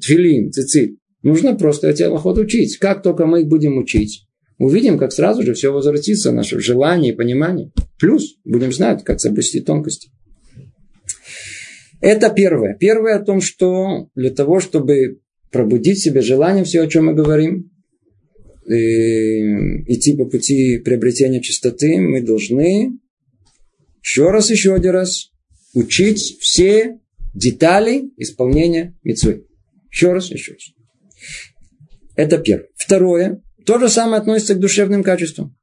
[0.00, 2.78] тфилин, цицит, нужно просто эти аллахот учить.
[2.78, 4.26] Как только мы их будем учить,
[4.58, 7.72] увидим, как сразу же все возвратится, наше желание и понимание.
[7.98, 10.10] Плюс будем знать, как соблюсти тонкости.
[12.00, 12.76] Это первое.
[12.78, 15.20] Первое о том, что для того, чтобы
[15.50, 17.70] пробудить в себе желание, все, о чем мы говорим,
[18.68, 22.98] идти по пути приобретения чистоты, мы должны
[24.02, 25.30] еще раз, еще один раз
[25.74, 27.00] учить все
[27.34, 29.46] детали исполнения мецвы.
[29.90, 30.72] Еще раз, еще раз.
[32.16, 32.68] Это первое.
[32.76, 33.42] Второе.
[33.64, 35.56] То же самое относится к душевным качествам.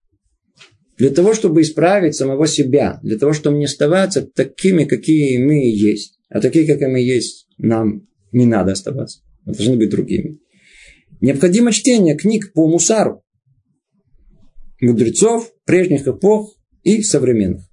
[0.98, 6.20] Для того, чтобы исправить самого себя, для того, чтобы не оставаться такими, какие мы есть,
[6.30, 9.22] а такие, какие мы есть, нам не надо оставаться.
[9.46, 10.40] Мы должны быть другими.
[11.24, 13.24] Необходимо чтение книг по мусару.
[14.82, 16.54] Мудрецов прежних эпох
[16.84, 17.64] и современных.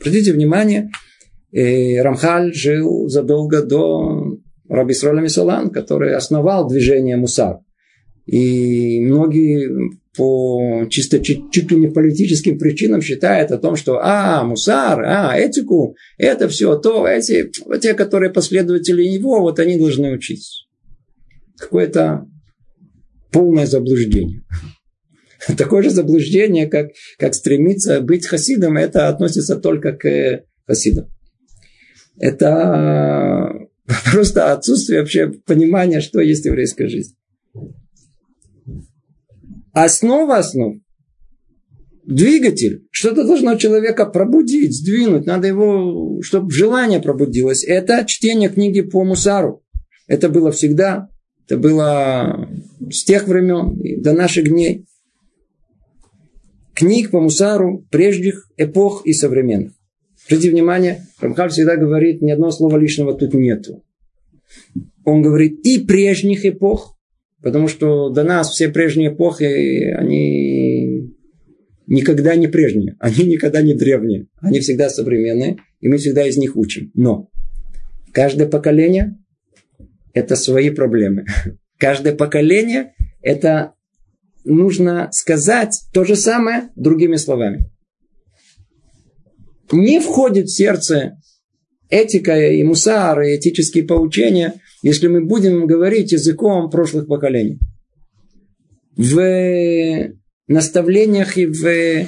[0.00, 0.88] Обратите внимание,
[1.52, 4.38] э, Рамхаль жил задолго до
[4.70, 7.58] Раби Сроля Мисалан, который основал движение мусар.
[8.24, 9.68] И многие
[10.16, 15.36] по чисто чуть, чуть ли не политическим причинам считают о том, что а, мусар, а,
[15.36, 17.50] этику, это все то, эти,
[17.82, 20.66] те, которые последователи него, вот они должны учить.
[21.58, 22.28] Какое-то
[23.34, 24.42] полное заблуждение.
[25.58, 31.10] Такое же заблуждение, как, как стремиться быть хасидом, это относится только к хасидам.
[32.18, 33.50] Это
[34.12, 37.16] просто отсутствие вообще понимания, что есть еврейская жизнь.
[39.72, 40.76] Основа основ.
[42.04, 42.86] Двигатель.
[42.90, 45.26] Что-то должно человека пробудить, сдвинуть.
[45.26, 47.64] Надо его, чтобы желание пробудилось.
[47.64, 49.64] Это чтение книги по Мусару.
[50.06, 51.08] Это было всегда.
[51.46, 52.48] Это было
[52.90, 54.86] с тех времен и до наших дней.
[56.74, 59.72] Книг по Мусару прежних эпох и современных.
[60.26, 63.84] Обратите внимание, Рамхаль всегда говорит, ни одного слова лишнего тут нету.
[65.04, 66.96] Он говорит и прежних эпох,
[67.42, 71.14] потому что до нас все прежние эпохи, они
[71.86, 76.56] никогда не прежние, они никогда не древние, они всегда современные, и мы всегда из них
[76.56, 76.90] учим.
[76.94, 77.28] Но
[78.12, 79.18] каждое поколение
[80.14, 81.26] это свои проблемы.
[81.78, 83.74] Каждое поколение– это
[84.44, 87.70] нужно сказать то же самое другими словами.
[89.72, 91.18] Не входит в сердце
[91.90, 97.58] этика и мусар, и этические поучения, если мы будем говорить языком прошлых поколений.
[98.96, 100.12] В
[100.46, 102.06] наставлениях и в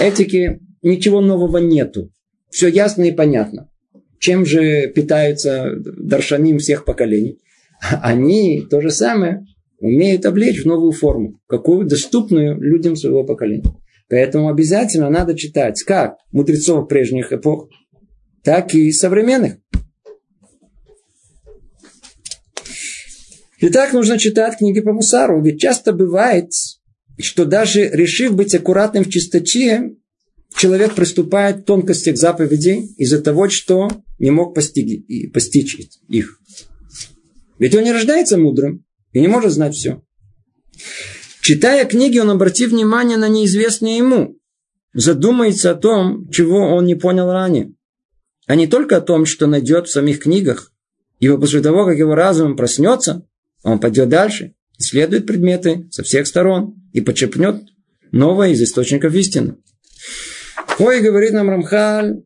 [0.00, 2.10] этике ничего нового нету.
[2.50, 3.70] Все ясно и понятно.
[4.18, 7.38] Чем же питаются даршаним всех поколений?
[7.80, 9.44] Они то же самое
[9.78, 13.74] умеют облечь в новую форму, какую доступную людям своего поколения.
[14.08, 17.68] Поэтому обязательно надо читать как мудрецов прежних эпох,
[18.42, 19.58] так и современных.
[23.58, 26.50] Итак, нужно читать книги по Мусару, ведь часто бывает,
[27.18, 29.94] что даже решив быть аккуратным в чистоте,
[30.54, 35.76] человек приступает к тонкостям заповедей из-за того, что не мог постичь
[36.08, 36.40] их.
[37.58, 40.02] Ведь он не рождается мудрым и не может знать все.
[41.40, 44.38] Читая книги, он обратит внимание на неизвестное ему.
[44.92, 47.72] Задумается о том, чего он не понял ранее.
[48.46, 50.72] А не только о том, что найдет в самих книгах.
[51.18, 53.26] Ибо после того, как его разум проснется,
[53.62, 57.62] он пойдет дальше, исследует предметы со всех сторон и почерпнет
[58.12, 59.56] новое из источников истины.
[60.78, 62.22] Ой, говорит нам Рамхаль,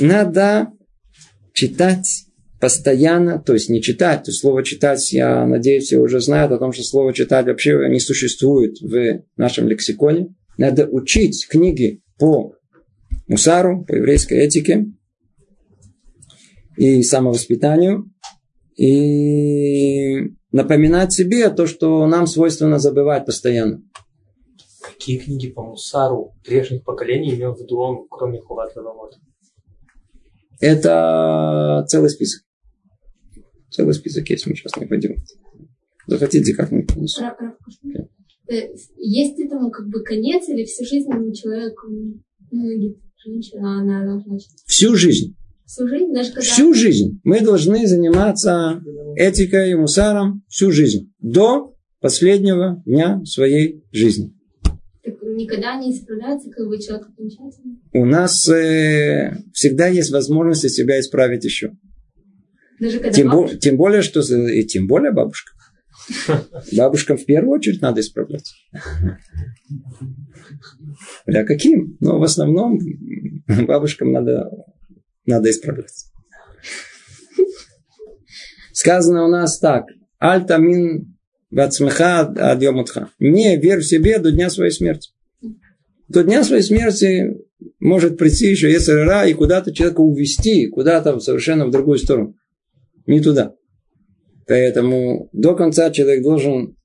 [0.00, 0.72] надо
[1.52, 2.26] читать
[2.60, 6.58] постоянно, то есть не читать, то есть слово читать, я надеюсь, все уже знают о
[6.58, 10.34] том, что слово читать вообще не существует в нашем лексиконе.
[10.58, 12.54] Надо учить книги по
[13.26, 14.86] мусару, по еврейской этике
[16.76, 18.10] и самовоспитанию,
[18.76, 23.82] и напоминать себе то, что нам свойственно забывать постоянно.
[24.82, 29.14] Какие книги по мусару прежних поколений имел в виду он, кроме Хуват Лавамот?
[30.60, 32.44] Это целый список.
[33.70, 35.16] Целый список есть, мы сейчас не пойдем.
[36.06, 37.22] Захотите, как-нибудь принесу.
[38.48, 41.78] Э, есть этому как бы конец или всю жизнь человек,
[42.50, 44.38] ну, женщина, она должна...
[44.66, 45.36] Всю жизнь.
[45.64, 46.12] Всю жизнь?
[46.12, 46.40] Даже когда...
[46.40, 47.20] Всю жизнь.
[47.22, 48.82] Мы должны заниматься
[49.16, 51.12] этикой и мусаром всю жизнь.
[51.20, 54.34] До последнего дня своей жизни.
[55.04, 57.78] Так никогда не исправляется, как бы человек окончательно?
[57.92, 61.72] У нас э, всегда есть возможность себя исправить еще.
[62.80, 63.58] Даже когда Тем, бо- бабушка?
[63.58, 65.52] тем более, что и тем более бабушка.
[66.76, 68.54] Бабушкам в первую очередь надо исправляться.
[71.26, 71.96] Бля, каким?
[72.00, 72.78] Но в основном
[73.66, 74.50] бабушкам надо,
[75.26, 76.06] надо исправляться.
[78.72, 79.84] Сказано у нас так.
[80.18, 81.16] Альтамин
[81.50, 83.10] бацмеха адьомутха.
[83.18, 85.10] Не верь в себе до дня своей смерти.
[86.08, 87.36] До дня своей смерти
[87.78, 92.34] может прийти еще Ецерара и куда-то человека увести, куда-то совершенно в другую сторону.
[93.10, 93.54] Не туда.
[94.46, 96.76] Поэтому до конца человек должен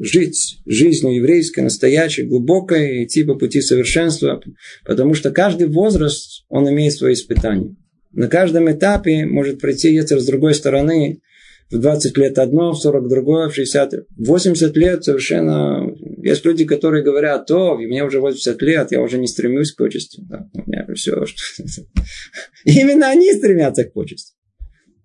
[0.00, 4.42] жить жизнью еврейской, настоящей, глубокой, идти по пути совершенства,
[4.84, 7.74] потому что каждый возраст, он имеет свои испытания.
[8.12, 11.22] На каждом этапе может прийти Ецер с другой стороны,
[11.70, 15.86] в 20 лет одно, в 40 другое, в 60, в 80 лет совершенно...
[16.22, 20.20] Есть люди, которые говорят, о, мне уже 80 лет, я уже не стремлюсь к почести.
[20.28, 21.24] Да, у меня все...
[22.66, 24.34] Именно они стремятся к почести.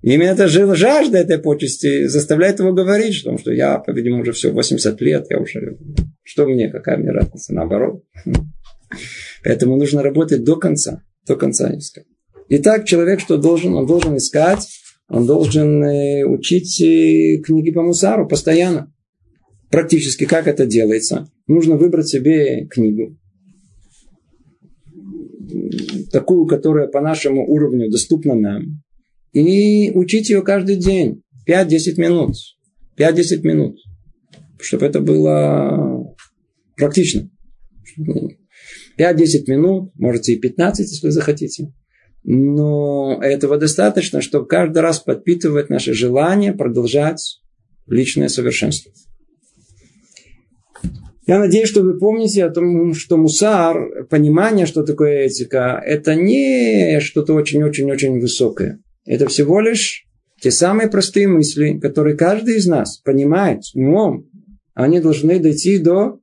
[0.01, 5.01] Именно эта жажда этой почести заставляет его говорить, что, что я, по-видимому, уже все, 80
[5.01, 5.77] лет, я уже...
[6.23, 8.03] Что мне, какая мне разница, наоборот.
[9.43, 12.05] Поэтому нужно работать до конца, до конца искать.
[12.49, 13.73] Итак, человек что должен?
[13.73, 14.67] Он должен искать,
[15.09, 18.93] он должен э, учить э, книги по мусару постоянно.
[19.69, 21.29] Практически как это делается?
[21.47, 23.17] Нужно выбрать себе книгу,
[26.11, 28.81] такую, которая по нашему уровню доступна нам,
[29.33, 31.23] и учить ее каждый день.
[31.47, 32.35] 5-10 минут.
[32.97, 33.77] 5-10 минут.
[34.59, 36.15] Чтобы это было
[36.75, 37.29] практично.
[38.97, 41.71] 5-10 минут, можете и 15, если захотите.
[42.23, 47.41] Но этого достаточно, чтобы каждый раз подпитывать наше желание продолжать
[47.87, 48.91] личное совершенство.
[51.25, 56.99] Я надеюсь, что вы помните о том, что мусар, понимание, что такое этика, это не
[57.01, 58.79] что-то очень-очень-очень высокое.
[59.07, 60.05] Это всего лишь
[60.41, 64.29] те самые простые мысли, которые каждый из нас понимает умом.
[64.73, 66.19] Они должны дойти до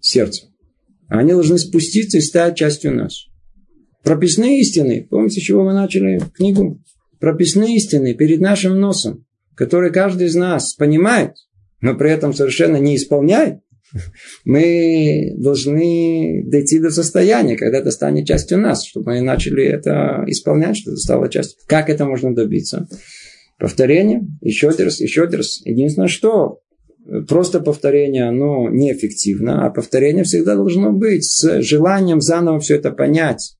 [0.00, 0.46] сердца.
[1.08, 3.26] Они должны спуститься и стать частью нас.
[4.04, 5.06] Прописные истины.
[5.10, 6.80] Помните, с чего мы начали книгу?
[7.18, 11.34] Прописные истины перед нашим носом, которые каждый из нас понимает,
[11.80, 13.60] но при этом совершенно не исполняет.
[14.44, 20.76] Мы должны дойти до состояния, когда это станет частью нас, чтобы мы начали это исполнять,
[20.76, 21.58] чтобы это стало частью.
[21.66, 22.88] Как это можно добиться?
[23.58, 25.60] Повторение, еще один раз, еще один раз.
[25.64, 26.60] Единственное, что
[27.28, 33.56] просто повторение, оно неэффективно, а повторение всегда должно быть с желанием заново все это понять,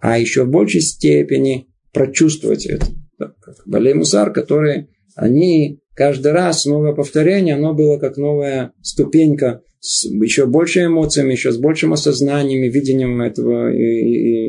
[0.00, 2.86] а еще в большей степени прочувствовать это.
[3.18, 10.04] Как Балей Мусар, которые они каждый раз новое повторение, оно было как новая ступенька с
[10.04, 13.70] еще большими эмоциями, еще с большим осознанием и видением этого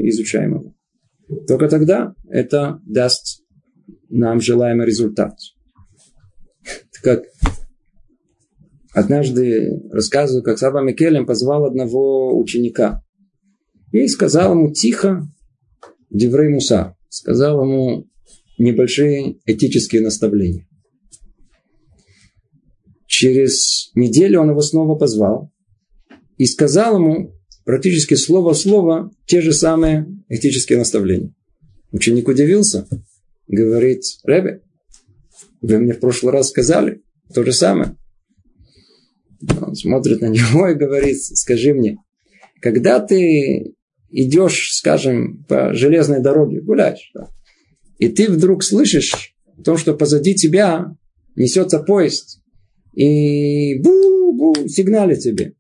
[0.08, 0.74] изучаемого.
[1.48, 3.44] Только тогда это даст
[4.10, 5.34] нам желаемый результат.
[7.04, 7.24] Как
[8.94, 13.04] однажды рассказываю, как Саба Микелем позвал одного ученика
[13.92, 15.28] и сказал ему тихо
[16.10, 18.08] Деврей Муса, сказал ему
[18.58, 20.68] небольшие этические наставления.
[23.20, 25.52] Через неделю он его снова позвал
[26.38, 31.36] и сказал ему практически слово в слово те же самые этические наставления.
[31.92, 32.88] Ученик удивился,
[33.46, 34.62] говорит, Ребе,
[35.60, 37.02] вы мне в прошлый раз сказали
[37.34, 37.98] то же самое.
[39.60, 41.98] Он смотрит на него и говорит, скажи мне,
[42.62, 43.76] когда ты
[44.12, 47.28] идешь, скажем, по железной дороге, гуляешь, да,
[47.98, 50.96] и ты вдруг слышишь о том, что позади тебя
[51.36, 52.40] несется поезд,
[52.94, 55.54] и бу-бу, сигналит тебе.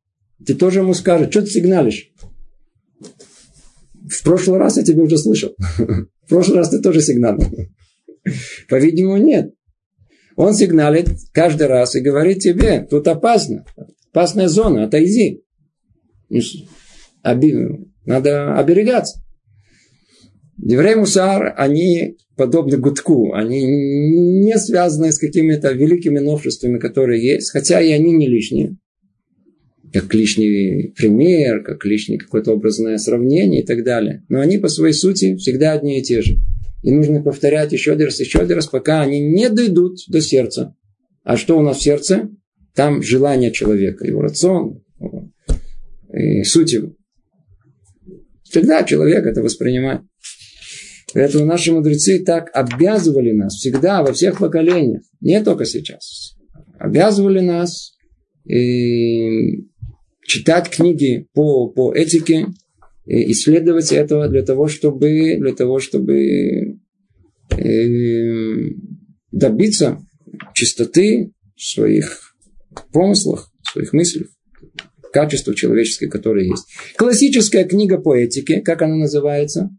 [0.45, 2.11] Ты тоже ему скажешь, что ты сигналишь?
[4.09, 5.55] В прошлый раз я тебя уже слышал.
[5.77, 7.47] В прошлый раз ты тоже сигналил.
[8.69, 9.53] По-видимому, нет.
[10.35, 13.65] Он сигналит каждый раз и говорит тебе, тут опасно.
[14.11, 15.43] Опасная зона, отойди.
[18.05, 19.21] Надо оберегаться.
[20.61, 27.81] Еврей Мусар, они подобны гудку, они не связаны с какими-то великими новшествами, которые есть, хотя
[27.81, 28.77] и они не лишние.
[29.93, 34.23] Как лишний пример, как лишнее какое-то образное сравнение и так далее.
[34.29, 36.37] Но они по своей сути всегда одни и те же.
[36.83, 40.75] И нужно повторять еще один раз, еще один раз, пока они не дойдут до сердца.
[41.23, 42.29] А что у нас в сердце?
[42.75, 44.83] Там желание человека, его рацион,
[46.13, 46.93] и суть его.
[48.51, 50.01] Тогда человек это воспринимает.
[51.13, 56.35] Поэтому наши мудрецы так обязывали нас всегда, во всех поколениях, не только сейчас.
[56.77, 57.93] Обязывали нас
[58.45, 59.65] и
[60.23, 62.47] читать книги по, по этике,
[63.05, 66.77] и исследовать этого для того, чтобы, для того, чтобы
[67.57, 68.69] э,
[69.31, 69.99] добиться
[70.53, 72.35] чистоты в своих
[72.93, 74.27] помыслах, в своих мыслях,
[75.11, 76.67] качества человеческие, которые есть.
[76.97, 79.69] Классическая книга по этике, как она называется?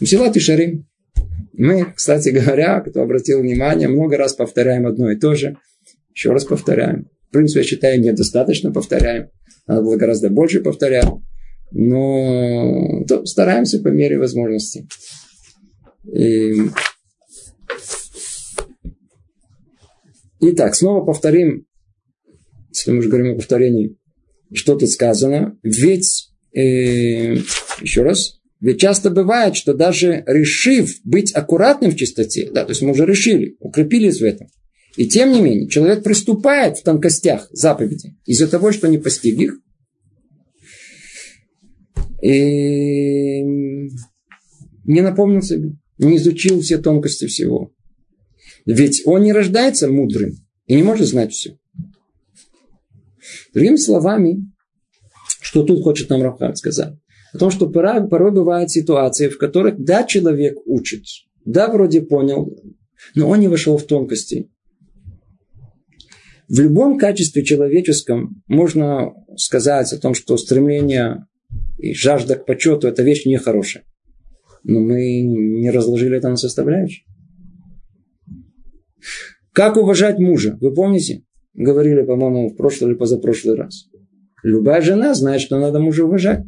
[0.00, 0.86] Мсилат и Шарим.
[1.52, 5.56] Мы, кстати говоря, кто обратил внимание, много раз повторяем одно и то же.
[6.14, 7.08] Еще раз повторяем.
[7.28, 9.28] В принципе, я считаю, недостаточно повторяем.
[9.66, 11.08] Надо было гораздо больше повторять.
[11.72, 14.86] Но то стараемся по мере возможности.
[16.04, 16.70] И...
[20.40, 21.66] Итак, снова повторим,
[22.68, 23.96] если мы уже говорим о повторении,
[24.52, 25.58] что тут сказано.
[25.62, 27.36] Ведь, э,
[27.80, 32.82] еще раз, ведь часто бывает, что даже решив быть аккуратным в чистоте, да, то есть
[32.82, 34.48] мы уже решили, укрепились в этом,
[34.96, 39.58] и тем не менее, человек приступает в тонкостях заповеди из-за того, что не постиг их,
[42.22, 43.42] и
[44.84, 47.72] не напомнил себе, не изучил все тонкости всего.
[48.64, 50.32] Ведь он не рождается мудрым
[50.66, 51.58] и не может знать все.
[53.52, 54.50] Другими словами,
[55.40, 56.94] что тут хочет нам Рафхар сказать?
[57.36, 61.02] О том, что порой, порой бывают ситуации, в которых, да, человек учит,
[61.44, 62.58] да, вроде понял,
[63.14, 64.50] но он не вошел в тонкости.
[66.48, 71.26] В любом качестве человеческом можно сказать о том, что стремление
[71.76, 73.84] и жажда к почету– это вещь нехорошая.
[74.64, 77.04] Но мы не разложили это на составляющие.
[79.52, 80.56] Как уважать мужа?
[80.62, 81.24] Вы помните?
[81.52, 83.90] Говорили, по-моему, в прошлый или позапрошлый раз.
[84.42, 86.40] Любая жена знает, что надо мужа уважать.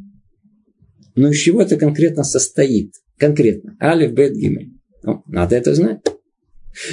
[1.19, 2.93] Но из чего это конкретно состоит?
[3.17, 3.77] Конкретно.
[3.83, 4.71] Алиф, Бет, Гимель.
[5.03, 5.99] Ну, надо это знать.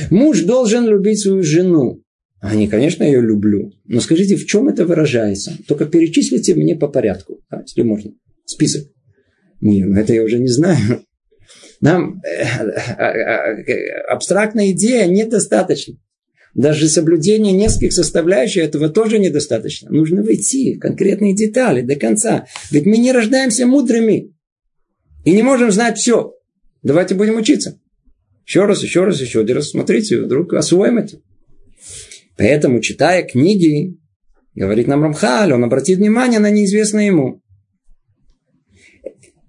[0.09, 2.01] Муж должен любить свою жену.
[2.41, 3.71] Они, конечно, ее люблю.
[3.86, 5.53] Но скажите, в чем это выражается?
[5.67, 8.13] Только перечислите мне по порядку, да, если можно.
[8.45, 8.88] Список.
[9.61, 11.03] Не, ну это я уже не знаю.
[11.82, 12.43] Нам э,
[12.97, 15.97] э, э, абстрактная идея недостаточно.
[16.56, 19.91] Даже соблюдение нескольких составляющих этого тоже недостаточно.
[19.91, 22.47] Нужно войти в конкретные детали до конца.
[22.72, 24.34] Ведь мы не рождаемся мудрыми.
[25.26, 26.34] И не можем знать все.
[26.82, 27.78] Давайте будем учиться.
[28.47, 29.72] Еще раз, еще раз, еще один раз.
[29.72, 31.20] Смотрите, вдруг освоим это.
[32.38, 33.97] Поэтому, читая книги,
[34.53, 37.41] говорит нам Рамхаль, он обратит внимание на неизвестное ему.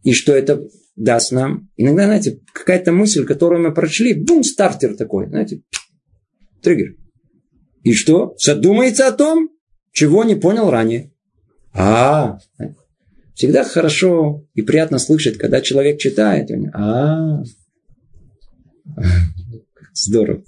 [0.03, 0.61] И что это
[0.97, 1.69] даст нам?
[1.77, 5.63] Иногда, знаете, какая-то мысль, которую мы прочли, бум, стартер такой, знаете,
[6.67, 6.97] триггер.
[7.85, 8.35] И что?
[8.39, 9.51] Задумается о том,
[9.93, 11.13] чего не понял ранее.
[11.73, 12.39] А,
[13.35, 16.51] всегда хорошо и приятно слышать, когда человек читает.
[16.75, 17.43] А,
[19.93, 20.43] здорово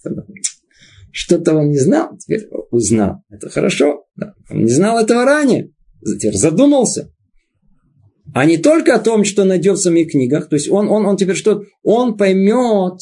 [1.18, 3.22] что-то он не знал, теперь узнал.
[3.28, 4.04] Это хорошо.
[4.50, 5.72] Он не знал этого ранее.
[6.00, 7.12] Теперь задумался.
[8.34, 10.48] А не только о том, что найдет в самих книгах.
[10.48, 11.64] То есть он, он, он теперь что?
[11.82, 13.00] Он поймет,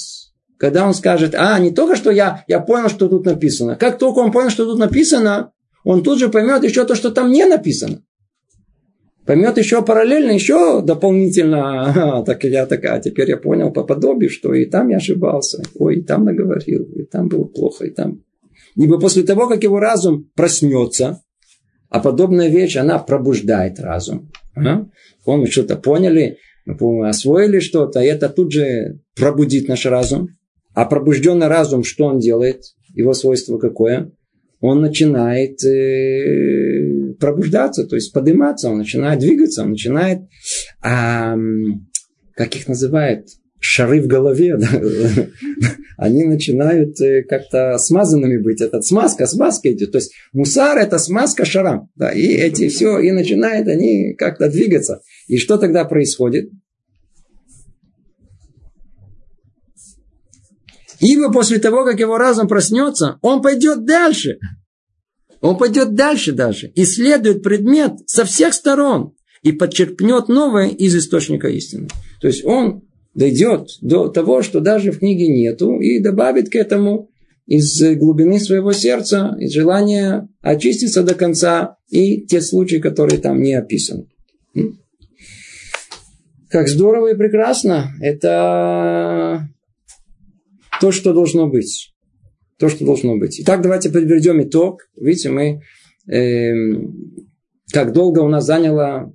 [0.59, 3.77] когда он скажет, а, не только что я, я понял, что тут написано.
[3.77, 5.53] Как только он понял, что тут написано,
[5.85, 8.03] он тут же поймет еще то, что там не написано
[9.27, 14.55] поймет еще параллельно, еще дополнительно, а, так я такая, теперь я понял по подобию, что
[14.55, 18.23] и там я ошибался, ой, и там наговорил, и там было плохо, и там.
[18.77, 21.23] Ибо после того, как его разум проснется,
[21.91, 24.31] а подобная вещь, она пробуждает разум.
[24.55, 24.87] А?
[25.27, 30.29] Мы что-то поняли, освоили что-то, и это тут же пробудит наш разум.
[30.77, 32.61] А пробужденный разум, что он делает?
[32.95, 34.13] Его свойство какое?
[34.61, 40.21] Он начинает э, пробуждаться, то есть подниматься, он начинает двигаться, он начинает,
[40.83, 41.35] а,
[42.35, 44.69] как их называют, шары в голове, да?
[45.97, 48.61] они начинают э, как-то смазанными быть.
[48.61, 49.93] Это смазка, смазка идет.
[49.93, 51.89] То есть мусар это смазка шарам.
[51.97, 52.11] Да?
[52.11, 55.01] И эти все, и начинают они как-то двигаться.
[55.27, 56.51] И что тогда происходит?
[61.01, 64.39] Ибо после того, как его разум проснется, он пойдет дальше.
[65.41, 71.89] Он пойдет дальше даже, исследует предмет со всех сторон и подчеркнет новое из источника истины.
[72.21, 72.83] То есть он
[73.15, 77.11] дойдет до того, что даже в книге нету, и добавит к этому
[77.47, 83.55] из глубины своего сердца, из желания очиститься до конца и те случаи, которые там не
[83.55, 84.07] описаны.
[86.49, 87.93] Как здорово и прекрасно.
[88.01, 89.49] Это
[90.81, 91.95] то, что должно быть.
[92.59, 93.41] То, что должно быть.
[93.41, 94.89] Итак, давайте подведем итог.
[95.01, 95.61] Видите, мы...
[96.11, 96.53] Э,
[97.73, 99.13] как долго у нас заняло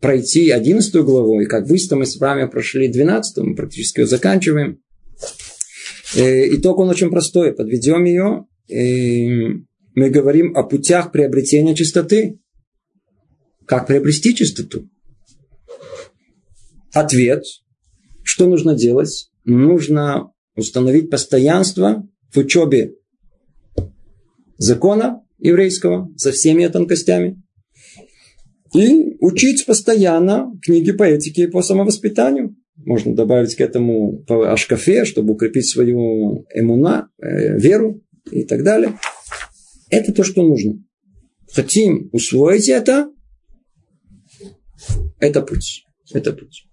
[0.00, 4.80] пройти 11 главу, и как быстро мы с вами прошли 12, мы практически ее заканчиваем.
[6.16, 7.52] Э, итог он очень простой.
[7.54, 8.46] Подведем ее.
[8.68, 9.54] Э,
[9.94, 12.40] мы говорим о путях приобретения чистоты.
[13.66, 14.88] Как приобрести чистоту?
[16.92, 17.44] Ответ.
[18.24, 19.30] Что нужно делать?
[19.44, 22.94] Нужно установить постоянство в учебе
[24.58, 27.42] закона еврейского со всеми тонкостями.
[28.74, 32.56] И учить постоянно книги по этике и по самовоспитанию.
[32.76, 38.98] Можно добавить к этому о шкафе, чтобы укрепить свою эмуна, э, веру и так далее.
[39.90, 40.82] Это то, что нужно.
[41.52, 43.10] Хотим усвоить это,
[45.18, 45.84] это путь.
[46.12, 46.66] Это путь.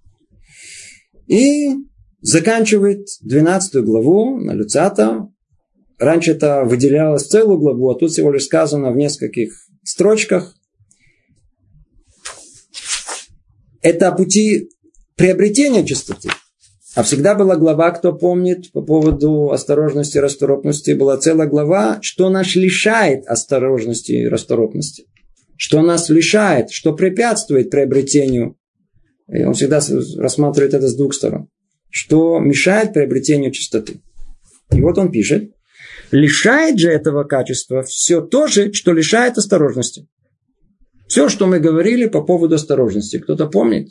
[1.28, 1.76] И
[2.22, 5.28] заканчивает 12 главу на Люцата.
[5.98, 9.54] Раньше это выделялось целую главу, а тут всего лишь сказано в нескольких
[9.84, 10.56] строчках.
[13.82, 14.70] Это пути
[15.16, 16.30] приобретения чистоты.
[16.96, 22.30] А всегда была глава, кто помнит, по поводу осторожности и расторопности, была целая глава, что
[22.30, 25.06] нас лишает осторожности и расторопности.
[25.56, 28.58] Что нас лишает, что препятствует приобретению.
[29.28, 29.82] И он всегда
[30.18, 31.50] рассматривает это с двух сторон.
[31.90, 34.02] Что мешает приобретению чистоты.
[34.72, 35.52] И вот он пишет,
[36.12, 40.08] лишает же этого качества все то же, что лишает осторожности.
[41.08, 43.18] Все, что мы говорили по поводу осторожности.
[43.18, 43.90] Кто-то помнит?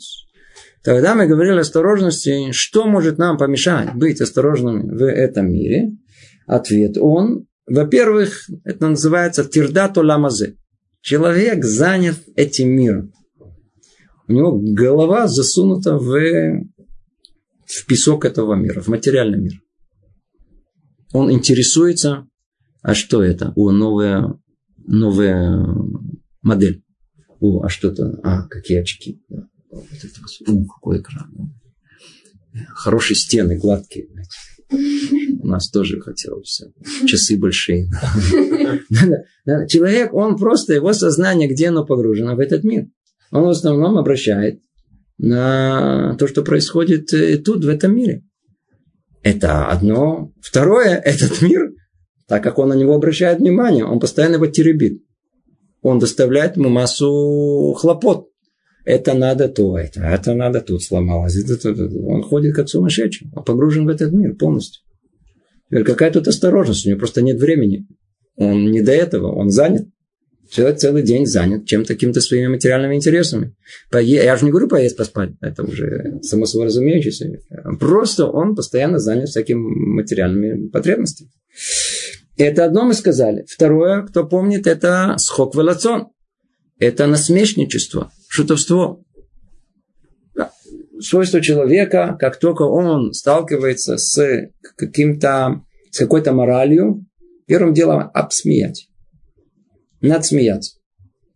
[0.83, 5.91] Тогда мы говорили осторожности, что может нам помешать быть осторожными в этом мире.
[6.47, 10.55] Ответ он, во-первых, это называется тирдату ламазе.
[11.01, 13.11] Человек занят этим миром.
[14.27, 16.17] У него голова засунута в,
[17.69, 19.53] в песок этого мира, в материальный мир.
[21.13, 22.27] Он интересуется,
[22.81, 23.53] а что это?
[23.55, 24.39] О, новая,
[24.77, 25.65] новая
[26.41, 26.83] модель.
[27.39, 28.19] О, а что это?
[28.23, 29.21] А, какие очки.
[29.29, 31.53] Вот это, у, какой экран.
[32.69, 34.07] Хорошие стены, гладкие.
[34.71, 36.61] У нас тоже хотелось
[37.05, 37.89] часы большие.
[39.67, 42.35] Человек, он просто, его сознание, где оно погружено?
[42.35, 42.87] В этот мир.
[43.31, 44.61] Он в основном обращает
[45.19, 48.23] на то, что происходит э, тут, в этом мире.
[49.21, 50.31] Это одно.
[50.41, 51.71] Второе, этот мир,
[52.27, 55.03] так как он на него обращает внимание, он постоянно его теребит.
[55.81, 58.29] Он доставляет ему массу хлопот
[58.89, 61.35] это надо то, это, это надо тут сломалось.
[61.35, 61.95] Это, это, это.
[61.95, 64.81] Он ходит как сумасшедший, он погружен в этот мир полностью.
[65.69, 67.87] Теперь какая тут осторожность, у него просто нет времени.
[68.35, 69.87] Он не до этого, он занят.
[70.49, 73.55] Человек целый день занят чем-то, какими-то своими материальными интересами.
[73.93, 75.31] Я же не говорю поесть, поспать.
[75.41, 77.39] Это уже само собой разумеющееся.
[77.79, 81.29] Просто он постоянно занят всякими материальными потребностями.
[82.35, 83.45] Это одно мы сказали.
[83.47, 86.07] Второе, кто помнит, это схок велацон.
[86.79, 89.03] Это насмешничество шутовство.
[90.99, 97.05] Свойство человека, как только он сталкивается с каким-то, с какой-то моралью,
[97.45, 98.88] первым делом обсмеять.
[100.01, 100.77] Надо смеяться.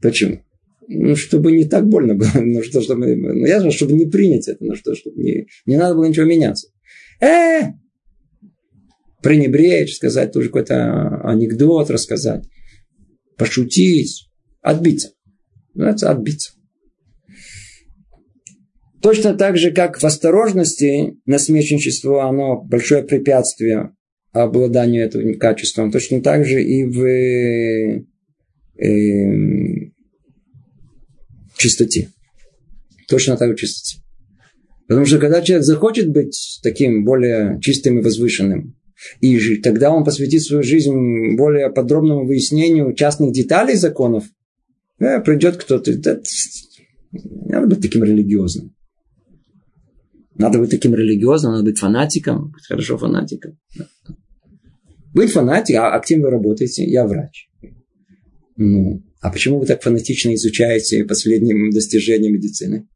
[0.02, 0.44] Почему?
[0.88, 2.30] Ну, чтобы не так больно было.
[2.42, 4.64] Ну, что, чтобы, ну, ясно, чтобы не принять это.
[4.64, 6.68] Ну, что, чтобы не, не надо было ничего меняться.
[7.22, 7.72] Э!
[9.22, 12.46] Пренебречь, сказать тоже какой-то анекдот рассказать.
[13.38, 14.30] Пошутить.
[14.62, 15.12] Отбиться.
[15.74, 16.52] Называется отбиться.
[19.02, 23.94] Точно так же, как в осторожности насмешничество, оно большое препятствие
[24.32, 28.06] обладанию этим качеством, точно так же и в
[28.78, 29.92] э,
[31.64, 32.10] чистоте.
[33.08, 34.04] Точно так же в чистоте.
[34.88, 38.76] Потому что когда человек захочет быть таким более чистым и возвышенным,
[39.22, 44.26] и тогда он посвятит свою жизнь более подробному выяснению частных деталей законов,
[45.00, 46.20] да, придет кто-то, да,
[47.12, 48.76] надо быть таким религиозным.
[50.36, 53.58] Надо быть таким религиозным, надо быть фанатиком, быть хорошо фанатиком.
[55.14, 56.84] Быть фанатиком, а, а кем вы работаете?
[56.86, 57.50] Я врач.
[58.56, 62.88] Ну, а почему вы так фанатично изучаете последние достижения медицины?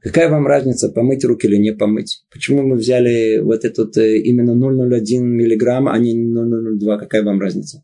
[0.00, 2.24] Какая вам разница, помыть руки или не помыть?
[2.30, 6.98] Почему мы взяли вот этот э, именно 0,01 миллиграмм, а не 0,002?
[6.98, 7.82] Какая вам разница?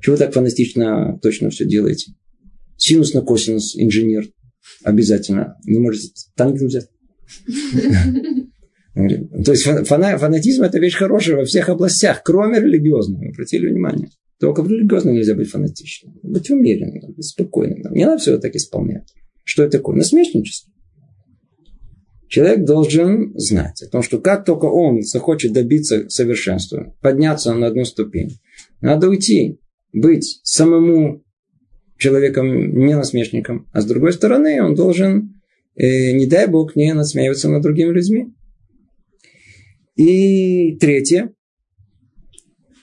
[0.00, 2.12] Чего вы так фанатично точно все делаете?
[2.76, 4.26] Синус на косинус, инженер.
[4.82, 5.56] Обязательно.
[5.64, 6.88] Не можете танк взять.
[8.94, 13.28] То есть фанатизм это вещь хорошая во всех областях, кроме религиозного.
[13.28, 14.10] Обратили внимание.
[14.40, 16.18] Только в религиозном нельзя быть фанатичным.
[16.22, 17.92] Быть умеренным, быть спокойным.
[17.92, 19.12] Не надо все так исполнять.
[19.44, 19.96] Что это такое?
[19.96, 20.72] Насмешничество.
[22.26, 27.84] Человек должен знать о том, что как только он захочет добиться совершенства, подняться на одну
[27.84, 28.38] ступень,
[28.80, 29.60] надо уйти,
[29.92, 31.22] быть самому
[31.98, 35.40] человеком не насмешником, а с другой стороны он должен,
[35.74, 38.32] э, не дай бог, не насмеиваться над другими людьми.
[39.96, 41.34] И третье,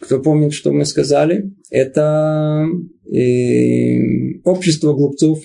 [0.08, 2.66] кто помнит, что мы сказали, это
[3.14, 5.44] э, общество глупцов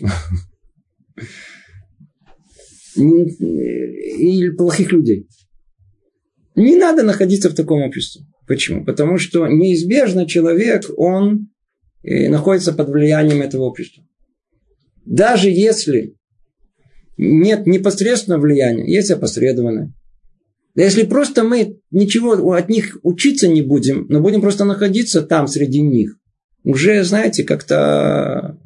[2.94, 5.26] или плохих людей.
[6.54, 8.24] Не надо находиться в таком обществе.
[8.46, 8.84] Почему?
[8.84, 11.48] Потому что неизбежно человек, он
[12.04, 14.04] э, находится под влиянием этого общества.
[15.04, 16.14] Даже если
[17.16, 19.92] нет непосредственного влияния, есть опосредованное.
[20.74, 25.46] Да если просто мы ничего от них учиться не будем, но будем просто находиться там
[25.46, 26.16] среди них,
[26.64, 28.58] уже, знаете, как-то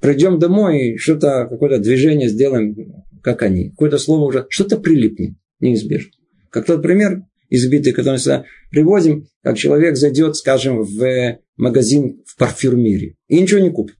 [0.00, 3.70] придем домой и что-то, какое-то движение сделаем, как они.
[3.70, 6.12] Какое-то слово уже, что-то прилипнет, неизбежно.
[6.50, 12.36] Как тот пример избитый, который мы сюда приводим, как человек зайдет, скажем, в магазин в
[12.36, 13.96] парфюмерии и ничего не купит.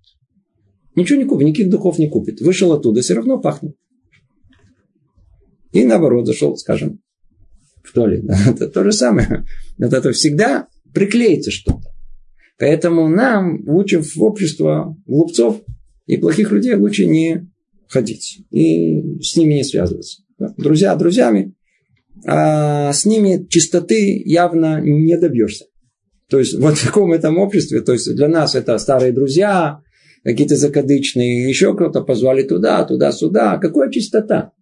[0.94, 2.40] Ничего не купит, никаких духов не купит.
[2.40, 3.74] Вышел оттуда, все равно пахнет.
[5.76, 7.00] И наоборот, зашел, скажем,
[7.84, 8.24] в туалет.
[8.46, 9.44] Это то же самое.
[9.78, 11.92] Это, это всегда приклеится что-то.
[12.58, 15.60] Поэтому нам лучше в общество глупцов
[16.06, 17.50] и плохих людей лучше не
[17.88, 18.46] ходить.
[18.50, 20.22] И с ними не связываться.
[20.56, 21.54] Друзья друзьями,
[22.26, 25.66] а с ними чистоты явно не добьешься.
[26.30, 29.82] То есть вот в таком этом обществе, то есть для нас это старые друзья,
[30.24, 33.58] какие-то закадычные, еще кто-то позвали туда, туда-сюда.
[33.58, 34.52] Какая чистота?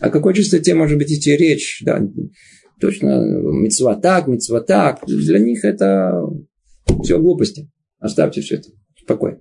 [0.00, 1.82] О какой чистоте может быть идти речь?
[1.84, 2.02] Да,
[2.80, 5.00] точно, мецва так, мецва так.
[5.06, 6.20] Для них это
[7.02, 7.70] все глупости.
[7.98, 8.68] Оставьте все это
[9.00, 9.38] спокойно.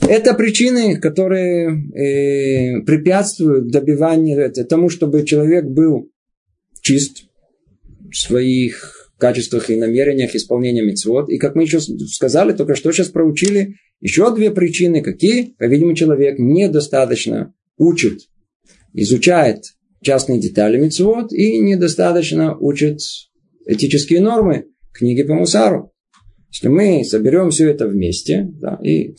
[0.00, 6.10] Это причины, которые э, препятствуют добиванию тому, чтобы человек был
[6.82, 7.24] чист
[8.10, 11.30] в своих качествах и намерениях исполнения мецвод.
[11.30, 16.38] И как мы еще сказали, только что сейчас проучили, еще две причины, какие, по-видимому, человек
[16.38, 18.20] недостаточно учит,
[18.96, 19.62] изучает
[20.02, 23.00] частные детали мецвод и недостаточно учит
[23.66, 25.92] этические нормы книги по мусару.
[26.50, 29.14] Если мы соберем все это вместе да, и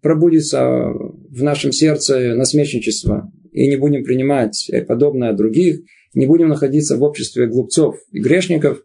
[0.00, 5.80] пробудится в нашем сердце насмешничество и не будем принимать подобное от других,
[6.14, 8.84] не будем находиться в обществе глупцов и грешников,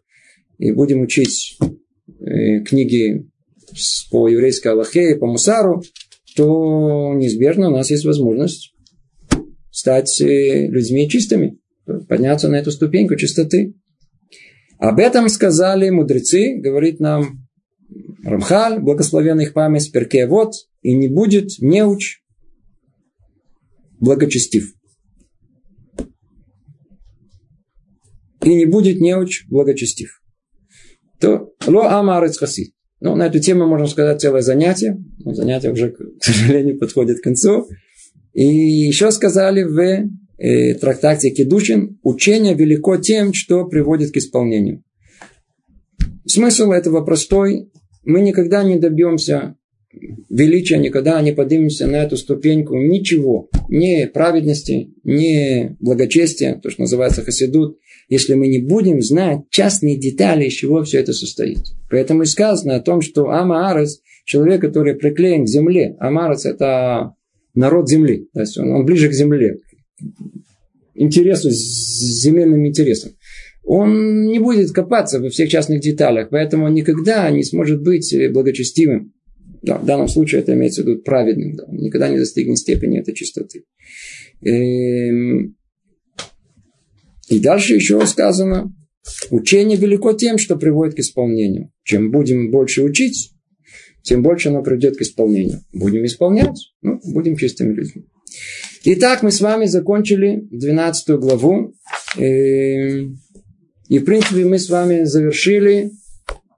[0.58, 1.56] и будем учить
[2.64, 3.30] книги
[4.10, 5.82] по еврейской Аллахе и по Мусару,
[6.36, 8.74] то неизбежно у нас есть возможность
[9.70, 11.58] стать э, людьми чистыми,
[12.08, 13.74] подняться на эту ступеньку чистоты.
[14.78, 17.46] Об этом сказали мудрецы, говорит нам
[18.24, 20.52] Рамхаль, благословенный их память, перке вот,
[20.82, 22.22] и не будет неуч
[23.98, 24.74] благочестив.
[28.42, 30.19] И не будет неуч благочестив.
[31.20, 32.72] То ло амарец хаси.
[33.00, 35.02] Ну, на эту тему можно сказать целое занятие.
[35.24, 37.68] Но занятие уже, к сожалению, подходит к концу.
[38.32, 40.08] И еще сказали в
[40.38, 44.82] э, трактате Кедушин, учение велико тем, что приводит к исполнению.
[46.26, 47.70] Смысл этого простой.
[48.04, 49.56] Мы никогда не добьемся
[50.28, 57.22] величия, никогда не поднимемся на эту ступеньку ничего, ни праведности, ни благочестия, то, что называется
[57.22, 57.78] хасидут,
[58.10, 61.60] если мы не будем знать частные детали, из чего все это состоит.
[61.88, 67.14] Поэтому и сказано о том, что Ама Арес, человек, который приклеен к земле, Амарец это
[67.54, 69.58] народ земли, то есть он, он ближе к земле,
[70.94, 73.12] интересу, земельным интересам.
[73.62, 79.12] Он не будет копаться во всех частных деталях, поэтому он никогда не сможет быть благочестивым.
[79.62, 81.54] Да, в данном случае это имеется в виду праведным.
[81.54, 83.64] Да, он никогда не достигнет степени этой чистоты.
[84.42, 85.54] Эм,
[87.30, 88.74] и дальше еще сказано,
[89.30, 91.70] учение велико тем, что приводит к исполнению.
[91.84, 93.32] Чем будем больше учить,
[94.02, 95.60] тем больше оно придет к исполнению.
[95.72, 98.04] Будем исполнять, ну, будем чистыми людьми.
[98.82, 101.72] Итак, мы с вами закончили 12 главу.
[102.18, 103.12] И,
[103.88, 105.92] и в принципе мы с вами завершили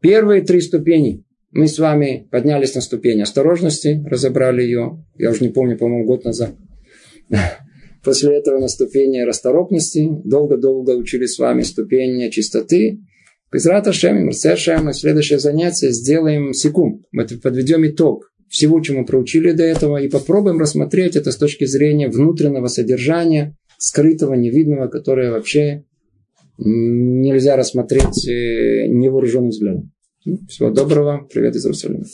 [0.00, 1.22] первые три ступени.
[1.50, 5.04] Мы с вами поднялись на ступень осторожности, разобрали ее.
[5.18, 6.54] Я уже не помню, по-моему, год назад.
[8.04, 10.08] После этого на ступени расторопности.
[10.24, 13.00] Долго-долго учили с вами ступени чистоты.
[13.52, 17.02] Безрат Ашем, Мерсе Ашем, на следующее занятие сделаем секунд.
[17.12, 22.08] Мы подведем итог всего, чему проучили до этого, и попробуем рассмотреть это с точки зрения
[22.08, 25.84] внутреннего содержания, скрытого, невидного, которое вообще
[26.58, 29.92] нельзя рассмотреть э, невооруженным взглядом.
[30.48, 31.26] Всего доброго.
[31.32, 32.04] Привет из Иерусалима.